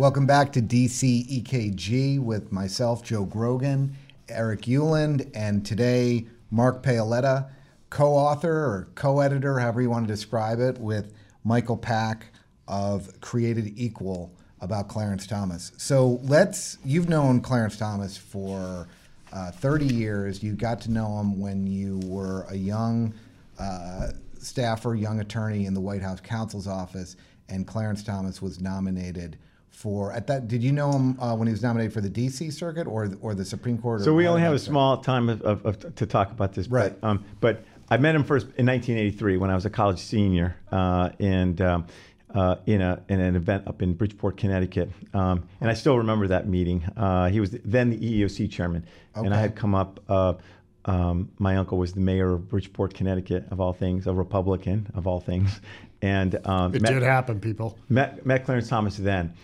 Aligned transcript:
Welcome 0.00 0.24
back 0.24 0.50
to 0.54 0.62
DC 0.62 1.42
EKG 1.42 2.20
with 2.20 2.50
myself, 2.50 3.04
Joe 3.04 3.26
Grogan, 3.26 3.94
Eric 4.30 4.62
Ueland, 4.62 5.30
and 5.34 5.62
today 5.62 6.24
Mark 6.50 6.82
Paoletta, 6.82 7.50
co-author 7.90 8.50
or 8.50 8.88
co-editor, 8.94 9.58
however 9.58 9.82
you 9.82 9.90
want 9.90 10.08
to 10.08 10.10
describe 10.10 10.58
it, 10.58 10.78
with 10.78 11.12
Michael 11.44 11.76
Pack 11.76 12.32
of 12.66 13.20
Created 13.20 13.74
Equal 13.76 14.32
about 14.62 14.88
Clarence 14.88 15.26
Thomas. 15.26 15.72
So 15.76 16.18
let's, 16.22 16.78
you've 16.82 17.10
known 17.10 17.42
Clarence 17.42 17.76
Thomas 17.76 18.16
for 18.16 18.88
uh, 19.34 19.50
30 19.50 19.84
years. 19.84 20.42
You 20.42 20.54
got 20.54 20.80
to 20.80 20.90
know 20.90 21.18
him 21.20 21.38
when 21.38 21.66
you 21.66 22.00
were 22.06 22.46
a 22.48 22.56
young 22.56 23.12
uh, 23.58 24.12
staffer, 24.38 24.94
young 24.94 25.20
attorney 25.20 25.66
in 25.66 25.74
the 25.74 25.80
White 25.80 26.00
House 26.00 26.20
counsel's 26.20 26.66
office, 26.66 27.16
and 27.50 27.66
Clarence 27.66 28.02
Thomas 28.02 28.40
was 28.40 28.62
nominated 28.62 29.36
for 29.70 30.12
at 30.12 30.26
that. 30.26 30.48
Did 30.48 30.62
you 30.62 30.72
know 30.72 30.92
him 30.92 31.18
uh, 31.20 31.34
when 31.34 31.48
he 31.48 31.52
was 31.52 31.62
nominated 31.62 31.92
for 31.92 32.00
the 32.00 32.08
D.C. 32.08 32.50
Circuit 32.50 32.86
or 32.86 33.10
or 33.20 33.34
the 33.34 33.44
Supreme 33.44 33.78
Court? 33.78 34.02
So 34.02 34.14
we 34.14 34.26
only 34.26 34.42
have 34.42 34.52
a 34.52 34.58
small 34.58 34.98
time 34.98 35.28
of, 35.28 35.42
of, 35.42 35.64
of, 35.64 35.94
to 35.94 36.06
talk 36.06 36.30
about 36.30 36.52
this, 36.52 36.68
right? 36.68 36.98
But, 37.00 37.06
um, 37.06 37.24
but 37.40 37.64
I 37.90 37.96
met 37.96 38.14
him 38.14 38.24
first 38.24 38.44
in 38.56 38.66
1983 38.66 39.36
when 39.36 39.50
I 39.50 39.54
was 39.54 39.66
a 39.66 39.70
college 39.70 39.98
senior, 39.98 40.56
uh, 40.70 41.10
and 41.18 41.60
um, 41.60 41.86
uh, 42.34 42.56
in, 42.66 42.80
a, 42.80 43.02
in 43.08 43.20
an 43.20 43.34
event 43.34 43.66
up 43.66 43.82
in 43.82 43.94
Bridgeport, 43.94 44.36
Connecticut. 44.36 44.90
Um, 45.12 45.48
and 45.60 45.68
I 45.68 45.74
still 45.74 45.98
remember 45.98 46.28
that 46.28 46.46
meeting. 46.46 46.84
Uh, 46.96 47.28
he 47.28 47.40
was 47.40 47.50
then 47.64 47.90
the 47.90 47.98
EEOC 47.98 48.50
chairman, 48.50 48.86
okay. 49.16 49.26
and 49.26 49.34
I 49.34 49.40
had 49.40 49.56
come 49.56 49.74
up. 49.74 50.00
Uh, 50.08 50.34
um, 50.84 51.30
my 51.38 51.56
uncle 51.56 51.78
was 51.78 51.92
the 51.92 52.00
mayor 52.00 52.32
of 52.32 52.48
Bridgeport, 52.48 52.94
Connecticut, 52.94 53.46
of 53.50 53.60
all 53.60 53.72
things, 53.72 54.06
a 54.06 54.14
Republican 54.14 54.90
of 54.94 55.06
all 55.06 55.20
things, 55.20 55.60
and 56.02 56.38
um, 56.46 56.74
it 56.74 56.82
met, 56.82 56.92
did 56.92 57.02
happen. 57.02 57.40
People 57.40 57.76
met, 57.88 58.24
met 58.24 58.44
Clarence 58.44 58.68
Thomas 58.68 58.96
then. 58.96 59.34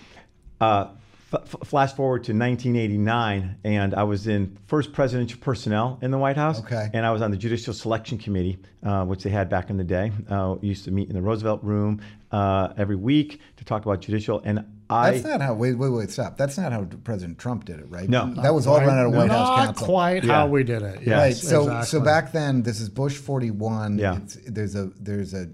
Uh, 0.61 0.89
f- 1.33 1.57
flash 1.65 1.93
forward 1.93 2.25
to 2.25 2.33
1989, 2.33 3.59
and 3.65 3.95
I 3.95 4.05
was 4.05 4.27
in 4.27 4.57
first 4.67 4.93
presidential 4.93 5.39
personnel 5.41 5.99
in 6.03 6.11
the 6.11 6.19
White 6.19 6.37
House. 6.37 6.61
Okay. 6.61 6.89
And 6.93 7.05
I 7.05 7.11
was 7.11 7.23
on 7.23 7.31
the 7.31 7.37
Judicial 7.37 7.75
Selection 7.75 8.19
Committee, 8.19 8.59
uh, 8.83 9.05
which 9.05 9.23
they 9.23 9.31
had 9.31 9.49
back 9.49 9.71
in 9.71 9.77
the 9.77 9.85
day. 9.85 10.13
Uh, 10.29 10.57
we 10.61 10.69
used 10.69 10.85
to 10.85 10.91
meet 10.91 11.09
in 11.09 11.15
the 11.15 11.23
Roosevelt 11.23 11.63
Room 11.63 12.01
uh, 12.33 12.73
every 12.77 12.97
week 12.97 13.41
to 13.57 13.65
talk 13.65 13.85
about 13.85 14.01
judicial. 14.01 14.41
And 14.45 14.65
I. 14.89 15.13
That's 15.13 15.25
not 15.25 15.41
how. 15.41 15.55
Wait, 15.55 15.75
wait, 15.75 15.91
wait, 15.91 16.11
stop. 16.11 16.37
That's 16.37 16.57
not 16.57 16.73
how 16.73 16.85
President 17.05 17.39
Trump 17.39 17.65
did 17.65 17.81
it, 17.81 17.91
right? 17.91 18.09
No, 18.09 18.33
that 18.35 18.55
was 18.55 18.67
all 18.67 18.79
run 18.79 18.99
out 18.99 19.07
of 19.07 19.13
White 19.13 19.31
House 19.31 19.49
counsel. 19.49 19.65
Not 19.67 19.77
quite 19.77 20.25
yeah. 20.25 20.33
how 20.33 20.47
we 20.47 20.63
did 20.63 20.83
it. 20.83 21.01
Yes, 21.03 21.19
right. 21.19 21.35
So, 21.35 21.63
exactly. 21.63 21.87
so 21.87 22.01
back 22.05 22.33
then, 22.33 22.63
this 22.63 22.81
is 22.81 22.89
Bush 22.89 23.17
41. 23.17 23.99
Yeah. 23.99 24.17
It's, 24.17 24.39
there's 24.47 24.77
a 24.77 24.91
there's 25.01 25.35
a 25.35 25.49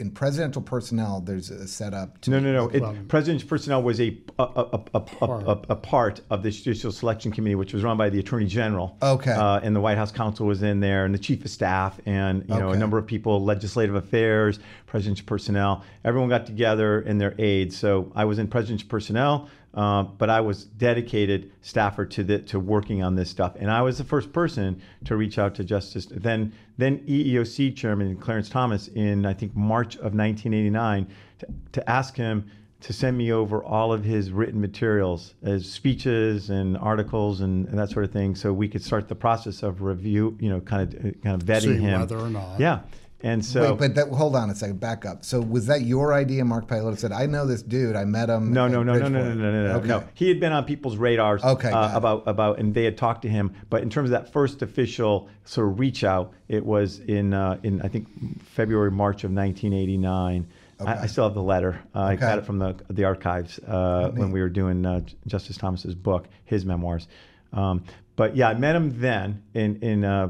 in 0.00 0.10
presidential 0.10 0.62
personnel, 0.62 1.20
there's 1.20 1.50
a 1.50 1.68
setup. 1.68 2.20
To 2.22 2.30
no, 2.30 2.40
no, 2.40 2.52
no. 2.52 2.68
It, 2.70 2.80
well, 2.80 2.96
presidential 3.06 3.48
personnel 3.48 3.82
was 3.82 4.00
a 4.00 4.16
a, 4.38 4.42
a, 4.42 4.80
a, 4.94 5.00
part. 5.00 5.44
a, 5.68 5.76
part 5.76 6.20
of 6.30 6.42
the 6.42 6.50
Judicial 6.50 6.90
Selection 6.90 7.30
Committee, 7.30 7.54
which 7.54 7.74
was 7.74 7.82
run 7.82 7.98
by 7.98 8.08
the 8.08 8.18
Attorney 8.18 8.46
General. 8.46 8.96
Okay. 9.02 9.32
Uh, 9.32 9.60
and 9.60 9.76
the 9.76 9.80
White 9.80 9.98
House 9.98 10.10
counsel 10.10 10.46
was 10.46 10.62
in 10.62 10.80
there, 10.80 11.04
and 11.04 11.14
the 11.14 11.18
Chief 11.18 11.44
of 11.44 11.50
Staff, 11.50 12.00
and 12.06 12.44
you 12.48 12.54
okay. 12.54 12.60
know 12.60 12.70
a 12.70 12.76
number 12.76 12.96
of 12.96 13.06
people, 13.06 13.44
legislative 13.44 13.94
affairs, 13.94 14.58
presidential 14.86 15.26
personnel. 15.26 15.84
Everyone 16.04 16.30
got 16.30 16.46
together 16.46 17.02
in 17.02 17.18
their 17.18 17.34
aides. 17.38 17.76
So 17.76 18.10
I 18.14 18.24
was 18.24 18.38
in 18.38 18.48
presidential 18.48 18.88
personnel. 18.88 19.50
Uh, 19.72 20.02
but 20.02 20.28
I 20.28 20.40
was 20.40 20.64
dedicated 20.64 21.52
staffer 21.62 22.04
to 22.04 22.24
the, 22.24 22.40
to 22.40 22.58
working 22.58 23.04
on 23.04 23.14
this 23.14 23.30
stuff, 23.30 23.54
and 23.56 23.70
I 23.70 23.82
was 23.82 23.98
the 23.98 24.04
first 24.04 24.32
person 24.32 24.82
to 25.04 25.16
reach 25.16 25.38
out 25.38 25.54
to 25.56 25.64
Justice 25.64 26.06
then 26.10 26.52
then 26.76 26.98
EEOC 27.06 27.76
Chairman 27.76 28.16
Clarence 28.16 28.48
Thomas 28.48 28.88
in 28.88 29.26
I 29.26 29.34
think 29.34 29.54
March 29.54 29.94
of 29.96 30.14
1989 30.14 31.06
to, 31.38 31.46
to 31.72 31.90
ask 31.90 32.16
him 32.16 32.50
to 32.80 32.92
send 32.92 33.16
me 33.16 33.30
over 33.30 33.62
all 33.62 33.92
of 33.92 34.04
his 34.04 34.32
written 34.32 34.60
materials 34.60 35.34
as 35.42 35.70
speeches 35.70 36.50
and 36.50 36.78
articles 36.78 37.42
and, 37.42 37.68
and, 37.68 37.78
that 37.78 37.90
sort 37.90 38.04
of 38.04 38.10
thing, 38.10 38.34
so 38.34 38.52
we 38.52 38.68
could 38.68 38.82
start 38.82 39.06
the 39.06 39.14
process 39.14 39.62
of 39.62 39.82
review, 39.82 40.36
you 40.40 40.48
know, 40.48 40.60
kind 40.60 40.94
of 40.94 41.02
kind 41.22 41.40
of 41.40 41.46
vetting 41.46 41.76
See 41.76 41.76
him. 41.76 42.00
whether 42.00 42.18
or 42.18 42.30
not. 42.30 42.58
Yeah. 42.58 42.80
And 43.22 43.44
so, 43.44 43.70
wait, 43.70 43.78
but 43.78 43.94
that, 43.96 44.08
hold 44.08 44.34
on 44.34 44.48
a 44.48 44.54
second, 44.54 44.80
back 44.80 45.04
up. 45.04 45.24
So 45.24 45.40
was 45.40 45.66
that 45.66 45.82
your 45.82 46.14
idea? 46.14 46.44
Mark 46.44 46.66
Paoletta 46.66 46.98
said, 46.98 47.12
"I 47.12 47.26
know 47.26 47.46
this 47.46 47.62
dude. 47.62 47.94
I 47.94 48.04
met 48.04 48.30
him." 48.30 48.52
No, 48.52 48.66
no, 48.66 48.82
no, 48.82 48.94
no, 48.94 49.08
no, 49.08 49.34
no, 49.34 49.34
no, 49.34 49.66
no, 49.66 49.76
okay. 49.76 49.88
no. 49.88 50.04
He 50.14 50.28
had 50.28 50.40
been 50.40 50.52
on 50.52 50.64
people's 50.64 50.96
radars. 50.96 51.42
Okay, 51.44 51.70
uh, 51.70 51.96
about 51.96 52.22
about, 52.26 52.58
and 52.58 52.72
they 52.74 52.84
had 52.84 52.96
talked 52.96 53.22
to 53.22 53.28
him. 53.28 53.54
But 53.68 53.82
in 53.82 53.90
terms 53.90 54.10
of 54.10 54.12
that 54.12 54.32
first 54.32 54.62
official 54.62 55.28
sort 55.44 55.68
of 55.68 55.78
reach 55.78 56.02
out, 56.02 56.32
it 56.48 56.64
was 56.64 57.00
in 57.00 57.34
uh, 57.34 57.58
in 57.62 57.82
I 57.82 57.88
think 57.88 58.08
February, 58.42 58.90
March 58.90 59.24
of 59.24 59.32
1989. 59.32 60.46
Okay. 60.80 60.90
I, 60.90 61.02
I, 61.02 61.06
still 61.06 61.24
have 61.24 61.34
the 61.34 61.42
letter. 61.42 61.78
Uh, 61.94 62.04
okay. 62.04 62.12
I 62.12 62.16
got 62.16 62.38
it 62.38 62.46
from 62.46 62.58
the 62.58 62.74
the 62.88 63.04
archives 63.04 63.58
uh, 63.66 64.10
when 64.14 64.30
we 64.32 64.40
were 64.40 64.48
doing 64.48 64.86
uh, 64.86 65.02
Justice 65.26 65.58
Thomas's 65.58 65.94
book, 65.94 66.26
his 66.46 66.64
memoirs. 66.64 67.06
Um, 67.52 67.84
but 68.20 68.36
yeah, 68.36 68.50
I 68.50 68.54
met 68.54 68.76
him 68.76 69.00
then 69.00 69.42
in 69.54 69.76
in 69.80 70.04
uh, 70.04 70.28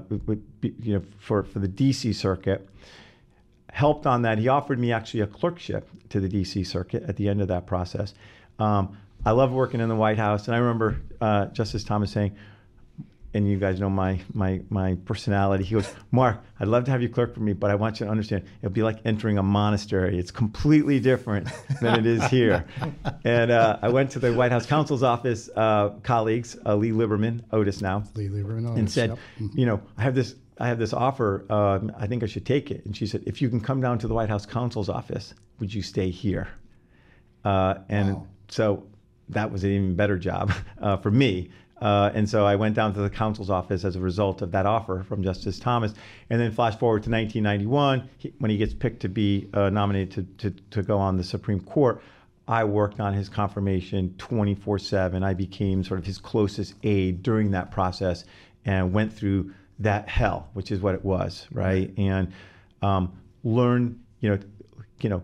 you 0.63 0.95
know 0.95 1.03
for 1.19 1.43
for 1.43 1.59
the 1.59 1.67
D.C. 1.67 2.13
circuit 2.13 2.69
helped 3.73 4.07
on 4.07 4.23
that. 4.23 4.39
He 4.39 4.47
offered 4.47 4.79
me 4.79 4.93
actually 4.93 5.23
a 5.23 5.27
clerkship 5.27 5.89
to 6.11 6.21
the 6.21 6.29
D.C. 6.29 6.63
Circuit 6.63 7.03
at 7.09 7.17
the 7.17 7.29
end 7.29 7.41
of 7.41 7.49
that 7.49 7.67
process. 7.67 8.15
Um, 8.61 8.97
I 9.27 9.33
love 9.33 9.51
working 9.51 9.81
in 9.81 9.89
the 9.89 9.97
White 9.97 10.19
House, 10.19 10.47
and 10.47 10.55
I 10.55 10.59
remember 10.59 11.01
uh, 11.21 11.47
Justice 11.47 11.83
Thomas 11.83 12.13
saying, 12.13 12.37
and 13.33 13.49
you 13.49 13.59
guys 13.59 13.81
know 13.81 13.91
my 13.91 14.21
my 14.33 14.61
my 14.71 14.97
personality. 15.05 15.65
He 15.65 15.75
goes, 15.75 15.93
Mark, 16.11 16.43
I'd 16.59 16.69
love 16.69 16.85
to 16.85 16.91
have 16.91 17.03
you 17.03 17.09
clerk 17.09 17.35
for 17.35 17.41
me, 17.41 17.53
but 17.53 17.71
I 17.71 17.75
want 17.77 18.01
you 18.01 18.07
to 18.07 18.11
understand 18.11 18.45
it'll 18.61 18.73
be 18.73 18.83
like 18.83 18.99
entering 19.05 19.39
a 19.39 19.43
monastery. 19.43 20.19
It's 20.19 20.31
completely 20.31 21.01
different 21.01 21.49
than 21.81 22.01
it 22.01 22.07
is 22.07 22.25
here. 22.27 22.65
and 23.25 23.51
uh, 23.51 23.79
I 23.83 23.89
went 23.89 24.13
to 24.13 24.19
the 24.19 24.33
White 24.33 24.53
House 24.53 24.67
counsel's 24.67 25.03
office, 25.03 25.49
uh, 25.55 25.91
colleagues, 26.03 26.57
uh, 26.67 26.75
Lee 26.75 26.91
Liberman, 26.91 27.43
Otis 27.53 27.81
now, 27.81 28.05
Lee 28.15 28.29
Liberman, 28.29 28.71
Otis, 28.71 28.79
and 28.79 28.91
said, 28.91 29.11
yep. 29.11 29.19
mm-hmm. 29.41 29.59
you 29.59 29.67
know, 29.67 29.81
I 29.97 30.03
have 30.03 30.15
this 30.15 30.35
I 30.59 30.69
have 30.69 30.79
this 30.79 30.93
offer. 30.93 31.47
Um, 31.51 31.93
I 31.97 32.07
think 32.07 32.23
I 32.23 32.27
should 32.27 32.45
take 32.45 32.71
it. 32.71 32.85
And 32.85 32.95
she 32.95 33.07
said, 33.07 33.23
if 33.27 33.41
you 33.41 33.49
can 33.49 33.61
come 33.61 33.81
down 33.81 33.99
to 34.01 34.09
the 34.09 34.15
White 34.15 34.29
House 34.29 34.45
counsel's 34.45 34.91
office, 34.91 35.35
would 35.59 35.73
you 35.73 35.81
stay 35.81 36.11
here? 36.11 36.49
Uh, 37.45 37.77
and 37.89 38.17
wow. 38.17 38.27
so 38.49 38.87
that 39.31 39.51
was 39.51 39.65
an 39.65 39.71
even 39.71 39.95
better 39.95 40.19
job 40.19 40.53
uh, 40.81 40.99
for 40.99 41.11
me. 41.11 41.51
Uh, 41.81 42.11
and 42.15 42.29
so 42.29 42.45
I 42.45 42.57
went 42.57 42.75
down 42.75 42.93
to 42.95 43.01
the 43.01 43.09
counsel's 43.09 43.49
office 43.49 43.85
as 43.85 43.97
a 43.97 44.01
result 44.01 44.43
of 44.43 44.51
that 44.53 44.67
offer 44.67 45.05
from 45.09 45.23
Justice 45.23 45.59
Thomas. 45.59 45.95
And 46.29 46.41
then 46.41 46.53
flash 46.53 46.77
forward 46.77 47.03
to 47.05 47.11
1991, 47.11 48.09
he, 48.19 48.33
when 48.39 48.51
he 48.51 48.59
gets 48.59 48.75
picked 48.75 49.01
to 49.01 49.09
be 49.09 49.49
uh, 49.55 49.71
nominated 49.71 50.39
to, 50.39 50.51
to, 50.51 50.61
to 50.71 50.83
go 50.83 50.99
on 50.99 51.17
the 51.17 51.25
Supreme 51.25 51.61
Court. 51.61 52.03
I 52.47 52.65
worked 52.65 53.01
on 53.01 53.15
his 53.15 53.29
confirmation 53.29 54.15
24 54.19 54.79
7. 54.81 55.23
I 55.23 55.35
became 55.35 55.85
sort 55.85 56.01
of 56.01 56.07
his 56.07 56.19
closest 56.19 56.75
aide 56.83 57.23
during 57.23 57.53
that 57.53 57.71
process 57.71 58.25
and 58.65 58.93
went 58.93 59.13
through 59.13 59.53
that 59.79 60.09
hell, 60.09 60.49
which 60.53 60.71
is 60.71 60.81
what 60.81 60.95
it 60.95 61.05
was, 61.05 61.47
right? 61.53 61.93
And 61.97 62.33
um, 62.83 63.19
learn, 63.45 64.01
you 64.21 64.31
know, 64.31 64.39
you 65.01 65.09
know, 65.09 65.23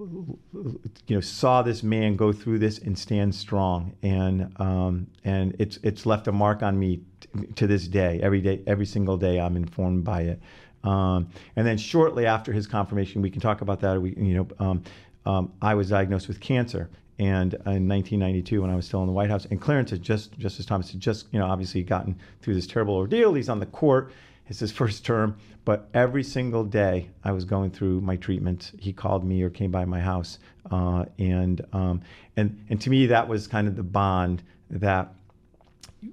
you 0.00 1.16
know, 1.16 1.20
saw 1.20 1.62
this 1.62 1.82
man 1.82 2.16
go 2.16 2.32
through 2.32 2.58
this 2.58 2.78
and 2.78 2.98
stand 2.98 3.34
strong, 3.34 3.92
and 4.02 4.52
um, 4.58 5.06
and 5.24 5.54
it's 5.58 5.78
it's 5.82 6.06
left 6.06 6.26
a 6.26 6.32
mark 6.32 6.62
on 6.62 6.78
me 6.78 7.00
t- 7.20 7.46
to 7.56 7.66
this 7.66 7.86
day. 7.86 8.20
Every 8.22 8.40
day, 8.40 8.62
every 8.66 8.86
single 8.86 9.16
day, 9.16 9.38
I'm 9.38 9.56
informed 9.56 10.04
by 10.04 10.22
it. 10.22 10.40
Um, 10.82 11.28
and 11.56 11.66
then 11.66 11.76
shortly 11.76 12.24
after 12.24 12.52
his 12.52 12.66
confirmation, 12.66 13.20
we 13.20 13.30
can 13.30 13.40
talk 13.40 13.60
about 13.60 13.80
that. 13.80 14.00
We, 14.00 14.14
you 14.16 14.34
know, 14.34 14.48
um, 14.58 14.82
um 15.26 15.52
I 15.60 15.74
was 15.74 15.90
diagnosed 15.90 16.28
with 16.28 16.40
cancer, 16.40 16.88
and 17.20 17.52
in 17.52 17.86
1992 17.86 18.62
when 18.62 18.70
I 18.70 18.76
was 18.76 18.86
still 18.86 19.02
in 19.02 19.06
the 19.06 19.12
White 19.12 19.28
House. 19.28 19.44
And 19.50 19.60
Clarence 19.60 19.90
had 19.90 20.00
just, 20.00 20.38
Justice 20.38 20.64
Thomas 20.64 20.90
had 20.90 21.00
just, 21.00 21.26
you 21.32 21.38
know, 21.38 21.44
obviously 21.44 21.82
gotten 21.82 22.18
through 22.40 22.54
this 22.54 22.66
terrible 22.66 22.94
ordeal. 22.94 23.34
He's 23.34 23.50
on 23.50 23.60
the 23.60 23.66
court. 23.66 24.10
It's 24.50 24.58
his 24.58 24.72
first 24.72 25.06
term. 25.06 25.38
But 25.64 25.88
every 25.94 26.24
single 26.24 26.64
day 26.64 27.08
I 27.24 27.32
was 27.32 27.44
going 27.44 27.70
through 27.70 28.00
my 28.00 28.16
treatment, 28.16 28.72
he 28.78 28.92
called 28.92 29.24
me 29.24 29.42
or 29.42 29.48
came 29.48 29.70
by 29.70 29.84
my 29.84 30.00
house. 30.00 30.38
Uh, 30.70 31.04
and, 31.18 31.64
um, 31.72 32.02
and, 32.36 32.62
and 32.68 32.80
to 32.80 32.90
me, 32.90 33.06
that 33.06 33.28
was 33.28 33.46
kind 33.46 33.68
of 33.68 33.76
the 33.76 33.82
bond 33.82 34.42
that 34.68 35.14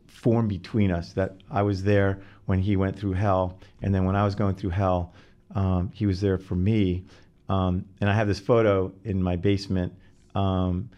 formed 0.07 0.49
between 0.49 0.91
us, 0.91 1.13
that 1.13 1.35
I 1.49 1.63
was 1.63 1.83
there 1.83 2.21
when 2.45 2.59
he 2.59 2.75
went 2.75 2.97
through 2.97 3.13
hell. 3.13 3.59
And 3.81 3.93
then 3.93 4.05
when 4.05 4.15
I 4.15 4.23
was 4.23 4.35
going 4.35 4.55
through 4.55 4.71
hell, 4.71 5.13
um, 5.55 5.91
he 5.93 6.05
was 6.05 6.21
there 6.21 6.37
for 6.37 6.55
me. 6.55 7.05
Um, 7.49 7.85
and 8.01 8.09
I 8.09 8.13
have 8.13 8.27
this 8.27 8.39
photo 8.39 8.91
in 9.03 9.23
my 9.23 9.35
basement 9.35 9.93
um, 10.35 10.89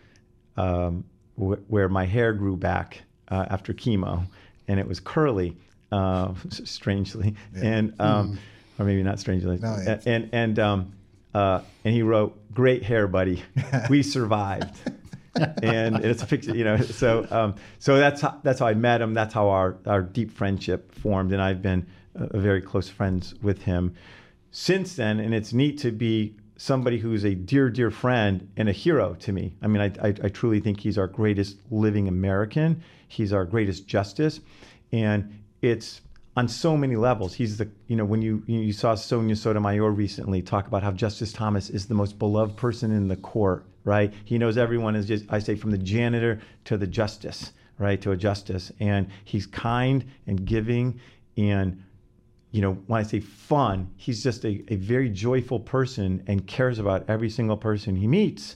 um, 0.58 1.06
wh- 1.36 1.72
where 1.72 1.88
my 1.88 2.06
hair 2.06 2.34
grew 2.34 2.58
back 2.58 3.04
uh, 3.30 3.46
after 3.50 3.74
chemo, 3.74 4.28
and 4.68 4.80
it 4.80 4.88
was 4.88 5.00
curly, 5.00 5.56
uh, 5.92 6.34
strangely, 6.50 7.36
yeah. 7.56 7.64
and 7.64 7.94
um, 8.00 8.34
mm. 8.34 8.38
or 8.80 8.86
maybe 8.86 9.04
not 9.04 9.20
strangely, 9.20 9.58
no, 9.58 9.74
and 9.88 10.02
and 10.08 10.30
and, 10.32 10.60
um, 10.60 10.94
uh, 11.34 11.62
and 11.84 11.94
he 11.94 12.02
wrote, 12.02 12.40
"Great 12.54 12.84
hair, 12.84 13.08
buddy. 13.08 13.44
we 13.90 14.04
survived." 14.16 14.76
and 15.62 15.98
it's 16.04 16.24
a 16.24 16.26
picture, 16.26 16.56
you 16.56 16.64
know. 16.64 16.78
So, 16.78 17.28
um, 17.30 17.56
so 17.80 17.98
that's 17.98 18.22
how, 18.22 18.40
that's 18.44 18.60
how 18.60 18.68
I 18.68 18.74
met 18.74 19.02
him. 19.02 19.14
That's 19.14 19.34
how 19.34 19.50
our, 19.50 19.78
our 19.86 20.02
deep 20.02 20.32
friendship 20.32 20.94
formed, 20.94 21.32
and 21.32 21.42
I've 21.42 21.62
been 21.62 21.86
uh, 22.16 22.38
very 22.38 22.62
close 22.62 22.90
friends 22.90 23.36
with 23.42 23.64
him 23.64 23.96
since 24.52 24.96
then. 24.96 25.20
And 25.20 25.34
it's 25.34 25.54
neat 25.54 25.78
to 25.80 25.92
be 25.92 26.36
somebody 26.58 27.00
who's 27.00 27.24
a 27.24 27.34
dear, 27.36 27.70
dear 27.70 27.92
friend 27.92 28.50
and 28.58 28.68
a 28.68 28.74
hero 28.74 29.16
to 29.16 29.32
me. 29.32 29.56
I 29.62 29.68
mean, 29.68 29.82
I, 29.82 30.08
I, 30.08 30.14
I 30.24 30.30
truly 30.30 30.60
think 30.60 30.80
he's 30.80 30.98
our 30.98 31.08
greatest 31.08 31.58
living 31.72 32.08
American. 32.08 32.84
He's 33.08 33.34
our 33.34 33.46
greatest 33.46 33.88
justice, 33.88 34.40
and 34.92 35.34
it's 35.62 36.02
on 36.40 36.48
so 36.48 36.78
many 36.78 36.96
levels. 36.96 37.34
He's 37.34 37.58
the, 37.58 37.70
you 37.88 37.96
know, 37.96 38.06
when 38.06 38.22
you 38.22 38.44
you 38.48 38.72
saw 38.72 38.96
Sonia 38.96 39.36
Sotomayor 39.36 39.92
recently 39.92 40.42
talk 40.42 40.68
about 40.68 40.84
how 40.84 40.92
Justice 40.92 41.34
Thomas 41.34 41.70
is 41.70 41.88
the 41.88 41.94
most 41.94 42.18
beloved 42.18 42.56
person 42.56 42.92
in 42.92 43.08
the 43.08 43.18
court, 43.18 43.66
right? 43.84 44.14
He 44.24 44.38
knows 44.38 44.58
everyone 44.58 44.96
is 44.96 45.06
just, 45.06 45.26
I 45.30 45.40
say, 45.40 45.56
from 45.56 45.72
the 45.72 45.78
janitor 45.78 46.40
to 46.66 46.78
the 46.78 46.88
justice, 46.88 47.52
right, 47.78 48.02
to 48.02 48.12
a 48.12 48.18
justice, 48.18 48.72
and 48.80 49.08
he's 49.26 49.48
kind 49.48 50.06
and 50.28 50.46
giving, 50.46 51.00
and 51.36 51.84
you 52.52 52.62
know, 52.62 52.74
when 52.88 53.00
I 53.00 53.04
say 53.04 53.20
fun, 53.20 53.92
he's 53.98 54.24
just 54.24 54.46
a, 54.46 54.64
a 54.70 54.76
very 54.78 55.10
joyful 55.10 55.60
person 55.60 56.24
and 56.26 56.48
cares 56.48 56.80
about 56.80 57.04
every 57.10 57.30
single 57.30 57.58
person 57.58 57.96
he 57.96 58.08
meets. 58.08 58.56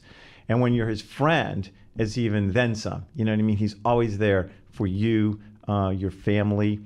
And 0.50 0.61
when 0.61 0.73
you're 0.73 0.88
his 0.88 1.01
friend, 1.01 1.69
it's 1.97 2.17
even 2.17 2.53
then 2.53 2.75
some. 2.75 3.05
You 3.13 3.25
know 3.25 3.31
what 3.31 3.39
I 3.39 3.44
mean? 3.44 3.57
He's 3.57 3.75
always 3.85 4.17
there 4.17 4.50
for 4.71 4.88
you, 4.88 5.41
uh, 5.67 5.94
your 5.95 6.11
family 6.11 6.79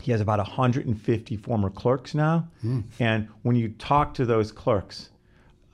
he 0.00 0.12
has 0.12 0.20
about 0.20 0.38
150 0.38 1.36
former 1.36 1.70
clerks 1.70 2.14
now. 2.14 2.48
Mm. 2.64 2.84
And 3.00 3.28
when 3.42 3.56
you 3.56 3.70
talk 3.70 4.14
to 4.14 4.24
those 4.24 4.52
clerks, 4.52 5.10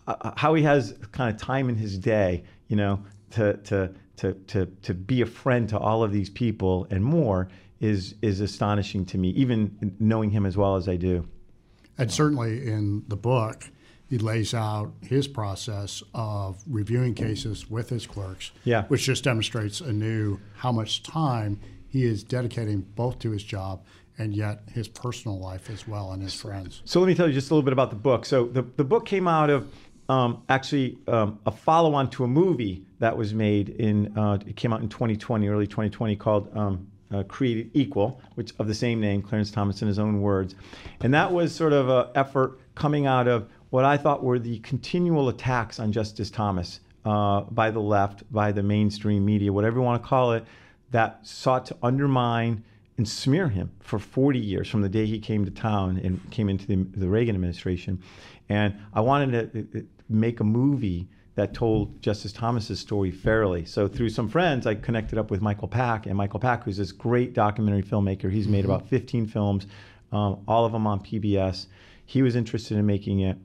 uh, 0.06 0.16
uh, 0.20 0.32
how 0.36 0.54
he 0.54 0.62
has 0.62 0.96
kind 1.12 1.34
of 1.34 1.40
time 1.40 1.68
in 1.68 1.76
his 1.76 1.98
day, 1.98 2.44
you 2.68 2.76
know, 2.76 3.02
to, 3.30 3.54
to, 3.58 3.92
to, 4.16 4.32
to, 4.32 4.66
to 4.66 4.94
be 4.94 5.20
a 5.20 5.26
friend 5.26 5.68
to 5.68 5.78
all 5.78 6.02
of 6.02 6.12
these 6.12 6.30
people 6.30 6.86
and 6.90 7.04
more 7.04 7.48
is, 7.80 8.14
is 8.22 8.40
astonishing 8.40 9.04
to 9.06 9.18
me, 9.18 9.30
even 9.30 9.96
knowing 9.98 10.30
him 10.30 10.46
as 10.46 10.56
well 10.56 10.76
as 10.76 10.88
I 10.88 10.96
do. 10.96 11.28
And 11.98 12.10
certainly 12.10 12.66
in 12.66 13.04
the 13.08 13.16
book, 13.16 13.70
he 14.08 14.18
lays 14.18 14.54
out 14.54 14.92
his 15.00 15.26
process 15.26 16.02
of 16.12 16.62
reviewing 16.66 17.14
cases 17.14 17.70
with 17.70 17.88
his 17.88 18.06
clerks, 18.06 18.52
yeah. 18.64 18.84
which 18.84 19.04
just 19.04 19.24
demonstrates 19.24 19.80
anew 19.80 20.40
how 20.56 20.72
much 20.72 21.02
time 21.02 21.60
he 21.88 22.04
is 22.04 22.24
dedicating 22.24 22.80
both 22.80 23.18
to 23.20 23.30
his 23.30 23.42
job 23.42 23.84
and 24.18 24.34
yet 24.34 24.60
his 24.72 24.88
personal 24.88 25.38
life 25.38 25.70
as 25.70 25.88
well 25.88 26.12
and 26.12 26.22
his 26.22 26.34
friends. 26.34 26.82
So 26.84 27.00
let 27.00 27.06
me 27.06 27.14
tell 27.14 27.26
you 27.26 27.34
just 27.34 27.50
a 27.50 27.54
little 27.54 27.64
bit 27.64 27.72
about 27.72 27.90
the 27.90 27.96
book. 27.96 28.24
So 28.24 28.46
the, 28.46 28.62
the 28.62 28.84
book 28.84 29.06
came 29.06 29.26
out 29.26 29.50
of 29.50 29.68
um, 30.08 30.42
actually 30.48 30.98
um, 31.08 31.38
a 31.46 31.50
follow-on 31.50 32.10
to 32.10 32.24
a 32.24 32.28
movie 32.28 32.84
that 32.98 33.16
was 33.16 33.34
made 33.34 33.70
in 33.70 34.16
uh, 34.16 34.38
it 34.46 34.56
came 34.56 34.72
out 34.72 34.82
in 34.82 34.88
2020, 34.88 35.48
early 35.48 35.66
2020, 35.66 36.16
called 36.16 36.56
um, 36.56 36.86
uh, 37.12 37.22
Created 37.24 37.70
Equal, 37.74 38.20
which 38.34 38.52
of 38.58 38.66
the 38.66 38.74
same 38.74 39.00
name, 39.00 39.22
Clarence 39.22 39.50
Thomas 39.50 39.82
in 39.82 39.88
his 39.88 39.98
own 39.98 40.20
words, 40.20 40.54
and 41.00 41.12
that 41.14 41.32
was 41.32 41.54
sort 41.54 41.72
of 41.72 41.88
an 41.88 42.06
effort 42.14 42.58
coming 42.74 43.06
out 43.06 43.28
of 43.28 43.48
what 43.70 43.84
I 43.84 43.96
thought 43.96 44.22
were 44.22 44.38
the 44.38 44.58
continual 44.60 45.28
attacks 45.28 45.80
on 45.80 45.90
Justice 45.90 46.30
Thomas 46.30 46.80
uh, 47.04 47.42
by 47.42 47.70
the 47.70 47.80
left, 47.80 48.30
by 48.32 48.52
the 48.52 48.62
mainstream 48.62 49.24
media, 49.24 49.52
whatever 49.52 49.78
you 49.78 49.82
want 49.82 50.02
to 50.02 50.08
call 50.08 50.32
it, 50.32 50.44
that 50.90 51.26
sought 51.26 51.66
to 51.66 51.76
undermine 51.82 52.62
and 52.96 53.08
smear 53.08 53.48
him 53.48 53.72
for 53.80 53.98
40 53.98 54.38
years 54.38 54.68
from 54.68 54.82
the 54.82 54.88
day 54.88 55.06
he 55.06 55.18
came 55.18 55.44
to 55.44 55.50
town 55.50 55.98
and 56.02 56.20
came 56.30 56.48
into 56.48 56.66
the, 56.66 56.76
the 56.96 57.08
Reagan 57.08 57.34
administration. 57.34 58.00
And 58.48 58.74
I 58.92 59.00
wanted 59.00 59.52
to 59.52 59.60
uh, 59.60 59.78
uh, 59.78 59.82
make 60.08 60.40
a 60.40 60.44
movie 60.44 61.08
that 61.34 61.52
told 61.52 62.00
Justice 62.00 62.32
Thomas's 62.32 62.78
story 62.78 63.10
fairly. 63.10 63.64
So 63.64 63.88
through 63.88 64.10
some 64.10 64.28
friends, 64.28 64.66
I 64.66 64.76
connected 64.76 65.18
up 65.18 65.30
with 65.30 65.42
Michael 65.42 65.66
Pack, 65.66 66.06
and 66.06 66.16
Michael 66.16 66.38
Pack, 66.38 66.64
who's 66.64 66.76
this 66.76 66.92
great 66.92 67.34
documentary 67.34 67.82
filmmaker. 67.82 68.30
He's 68.30 68.46
made 68.46 68.62
mm-hmm. 68.62 68.72
about 68.72 68.88
15 68.88 69.26
films, 69.26 69.66
um, 70.12 70.42
all 70.46 70.64
of 70.64 70.72
them 70.72 70.86
on 70.86 71.00
PBS. 71.00 71.66
He 72.06 72.22
was 72.22 72.36
interested 72.36 72.78
in 72.78 72.86
making 72.86 73.20
it, 73.20 73.36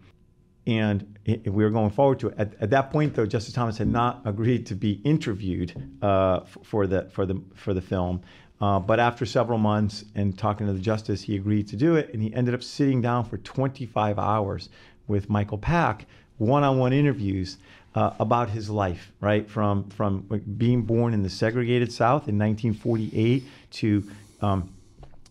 and 0.68 1.18
we 1.26 1.64
were 1.64 1.72
going 1.72 1.90
forward 1.90 2.20
to 2.20 2.28
it. 2.28 2.36
At, 2.38 2.54
at, 2.62 2.70
that 2.70 2.92
point, 2.92 3.16
though, 3.16 3.26
Justice 3.26 3.54
Thomas 3.54 3.78
had 3.78 3.88
not 3.88 4.22
agreed 4.26 4.68
to 4.68 4.76
be 4.76 5.02
interviewed 5.04 5.74
uh, 6.04 6.42
for 6.42 6.86
the 6.86 7.10
for 7.12 7.26
the 7.26 7.42
for 7.56 7.74
the 7.74 7.82
film. 7.82 8.22
Uh, 8.62 8.80
but 8.80 9.00
after 9.00 9.26
several 9.26 9.58
months 9.58 10.04
and 10.16 10.38
talking 10.38 10.68
to 10.68 10.74
the 10.74 10.80
justice, 10.80 11.22
he 11.22 11.36
agreed 11.36 11.68
to 11.68 11.76
do 11.76 11.96
it. 11.96 12.14
And 12.14 12.22
he 12.22 12.34
ended 12.34 12.54
up 12.54 12.62
sitting 12.62 13.02
down 13.02 13.24
for 13.24 13.38
25 13.38 14.20
hours 14.20 14.70
with 15.08 15.30
Michael 15.30 15.58
Pack, 15.58 16.06
one 16.38 16.64
on 16.64 16.78
one 16.78 16.92
interviews 16.92 17.58
uh, 17.96 18.12
about 18.20 18.50
his 18.50 18.70
life, 18.70 19.12
right? 19.22 19.50
From, 19.50 19.90
from 19.90 20.22
being 20.58 20.84
born 20.84 21.14
in 21.14 21.24
the 21.24 21.30
segregated 21.30 21.92
South 21.92 22.28
in 22.28 22.38
1948 22.38 23.44
to 23.72 24.04
um, 24.42 24.74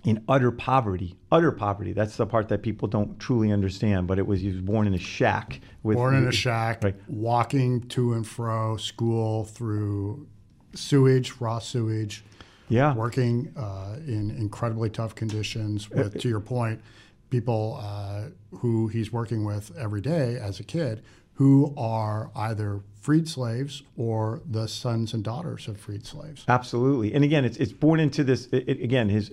in 0.05 0.25
utter 0.27 0.51
poverty. 0.51 1.15
Utter 1.31 1.53
poverty. 1.53 1.93
That's 1.93 2.17
the 2.17 2.27
part 2.27 2.49
that 2.49 2.63
people 2.63 2.89
don't 2.89 3.19
truly 3.19 3.53
understand. 3.53 4.07
But 4.07 4.19
it 4.19 4.27
was 4.27 4.41
he 4.41 4.49
was 4.49 4.61
born 4.61 4.87
in 4.87 4.95
a 4.95 4.99
shack. 4.99 5.61
With, 5.83 5.97
born 5.97 6.15
in 6.15 6.27
a 6.27 6.33
shack, 6.33 6.83
right. 6.83 6.95
walking 7.09 7.83
to 7.89 8.15
and 8.15 8.27
fro 8.27 8.77
school 8.79 9.45
through 9.45 10.27
sewage, 10.75 11.35
raw 11.41 11.59
sewage 11.59 12.25
yeah. 12.69 12.95
working 12.95 13.53
uh, 13.57 13.97
in 14.07 14.31
incredibly 14.31 14.91
tough 14.91 15.15
conditions 15.15 15.91
with, 15.91 16.17
uh, 16.17 16.19
to 16.19 16.29
your 16.29 16.41
point, 16.41 16.81
people 17.31 17.79
uh, 17.83 18.25
who 18.59 18.89
he's 18.89 19.13
working 19.13 19.45
with 19.45 19.77
every 19.77 20.01
day 20.01 20.37
as 20.37 20.61
a 20.61 20.65
kid 20.65 21.03
who 21.35 21.73
are 21.77 22.31
either 22.35 22.81
freed 23.01 23.29
slaves 23.29 23.85
or 23.97 24.43
the 24.45 24.67
sons 24.67 25.15
and 25.15 25.23
daughters 25.23 25.69
of 25.69 25.79
freed 25.79 26.05
slaves. 26.05 26.45
Absolutely. 26.49 27.15
And 27.15 27.23
again, 27.23 27.45
it's, 27.45 27.57
it's 27.59 27.73
born 27.73 28.01
into 28.01 28.25
this, 28.25 28.47
it, 28.47 28.69
it, 28.69 28.83
again, 28.83 29.09
his 29.09 29.31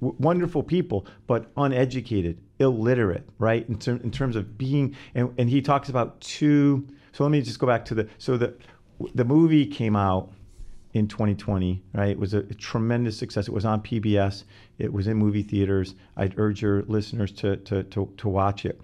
wonderful 0.00 0.64
people, 0.64 1.06
but 1.28 1.52
uneducated, 1.56 2.38
illiterate, 2.58 3.28
right? 3.38 3.68
In, 3.68 3.78
ter- 3.78 4.00
in 4.02 4.10
terms 4.10 4.34
of 4.34 4.58
being, 4.58 4.96
and, 5.14 5.32
and 5.38 5.48
he 5.48 5.62
talks 5.62 5.88
about 5.88 6.20
two, 6.20 6.88
so 7.12 7.22
let 7.22 7.30
me 7.30 7.40
just 7.40 7.60
go 7.60 7.68
back 7.68 7.84
to 7.84 7.94
the, 7.94 8.08
so 8.18 8.36
the, 8.36 8.54
the 9.14 9.24
movie 9.24 9.64
came 9.64 9.94
out 9.94 10.32
in 10.94 11.08
2020, 11.08 11.82
right? 11.92 12.10
It 12.10 12.18
was 12.18 12.34
a, 12.34 12.38
a, 12.38 12.54
tremendous 12.54 13.18
success. 13.18 13.48
It 13.48 13.52
was 13.52 13.64
on 13.64 13.82
PBS. 13.82 14.44
It 14.78 14.92
was 14.92 15.08
in 15.08 15.16
movie 15.16 15.42
theaters. 15.42 15.96
I'd 16.16 16.38
urge 16.38 16.62
your 16.62 16.82
listeners 16.84 17.32
to, 17.32 17.56
to, 17.56 17.82
to, 17.82 18.12
to 18.16 18.28
watch 18.28 18.64
it. 18.64 18.80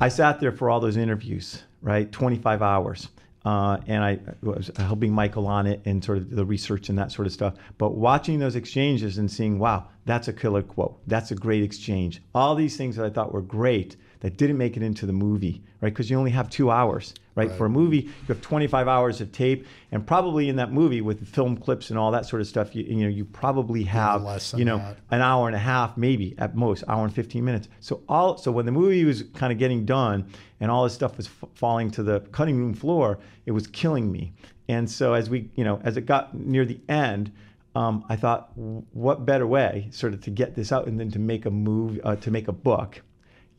I 0.00 0.08
sat 0.08 0.40
there 0.40 0.50
for 0.50 0.70
all 0.70 0.80
those 0.80 0.96
interviews, 0.96 1.62
right? 1.82 2.10
25 2.10 2.62
hours. 2.62 3.08
Uh, 3.44 3.78
and 3.86 4.02
I 4.02 4.18
was 4.42 4.70
helping 4.76 5.12
Michael 5.12 5.46
on 5.46 5.66
it 5.66 5.80
and 5.84 6.02
sort 6.02 6.18
of 6.18 6.30
the 6.30 6.44
research 6.44 6.88
and 6.88 6.98
that 6.98 7.12
sort 7.12 7.26
of 7.26 7.32
stuff. 7.32 7.54
But 7.78 7.94
watching 7.94 8.38
those 8.38 8.56
exchanges 8.56 9.18
and 9.18 9.30
seeing, 9.30 9.58
wow, 9.58 9.88
that's 10.06 10.28
a 10.28 10.32
killer 10.32 10.62
quote. 10.62 11.00
That's 11.06 11.30
a 11.30 11.34
great 11.34 11.62
exchange. 11.62 12.22
All 12.34 12.54
these 12.54 12.76
things 12.76 12.96
that 12.96 13.04
I 13.04 13.10
thought 13.10 13.32
were 13.32 13.42
great 13.42 13.96
that 14.20 14.36
didn't 14.36 14.58
make 14.58 14.76
it 14.76 14.82
into 14.82 15.06
the 15.06 15.12
movie, 15.12 15.62
right? 15.80 15.88
Because 15.88 16.10
you 16.10 16.18
only 16.18 16.30
have 16.30 16.48
two 16.50 16.70
hours, 16.70 17.14
right? 17.34 17.48
right? 17.48 17.56
For 17.56 17.66
a 17.66 17.70
movie, 17.70 18.00
you 18.00 18.26
have 18.28 18.40
25 18.40 18.86
hours 18.86 19.20
of 19.20 19.32
tape, 19.32 19.66
and 19.92 20.06
probably 20.06 20.48
in 20.48 20.56
that 20.56 20.72
movie 20.72 21.00
with 21.00 21.26
film 21.26 21.56
clips 21.56 21.90
and 21.90 21.98
all 21.98 22.10
that 22.10 22.26
sort 22.26 22.42
of 22.42 22.46
stuff, 22.48 22.74
you, 22.74 22.84
you 22.84 23.02
know, 23.02 23.08
you 23.08 23.24
probably 23.24 23.82
have, 23.84 24.20
you 24.58 24.64
know, 24.66 24.78
that. 24.78 24.98
an 25.10 25.22
hour 25.22 25.46
and 25.46 25.56
a 25.56 25.60
half, 25.60 25.96
maybe 25.96 26.34
at 26.38 26.54
most, 26.54 26.84
hour 26.86 27.04
and 27.04 27.14
15 27.14 27.42
minutes. 27.44 27.68
So 27.80 28.02
all, 28.08 28.36
so 28.36 28.52
when 28.52 28.66
the 28.66 28.72
movie 28.72 29.04
was 29.04 29.24
kind 29.34 29.52
of 29.52 29.58
getting 29.58 29.84
done, 29.86 30.26
and 30.60 30.70
all 30.70 30.84
this 30.84 30.92
stuff 30.92 31.16
was 31.16 31.26
f- 31.26 31.48
falling 31.54 31.90
to 31.92 32.02
the 32.02 32.20
cutting 32.32 32.58
room 32.58 32.74
floor, 32.74 33.18
it 33.46 33.52
was 33.52 33.66
killing 33.66 34.12
me. 34.12 34.34
And 34.68 34.88
so 34.88 35.14
as 35.14 35.30
we, 35.30 35.50
you 35.56 35.64
know, 35.64 35.80
as 35.82 35.96
it 35.96 36.02
got 36.04 36.34
near 36.36 36.66
the 36.66 36.78
end, 36.88 37.32
um, 37.74 38.04
I 38.08 38.16
thought, 38.16 38.50
what 38.56 39.24
better 39.24 39.46
way, 39.46 39.88
sort 39.92 40.12
of, 40.12 40.20
to 40.22 40.30
get 40.30 40.54
this 40.56 40.72
out 40.72 40.86
and 40.86 41.00
then 41.00 41.10
to 41.12 41.18
make 41.18 41.46
a 41.46 41.50
move, 41.50 42.00
uh, 42.04 42.16
to 42.16 42.30
make 42.30 42.48
a 42.48 42.52
book 42.52 43.00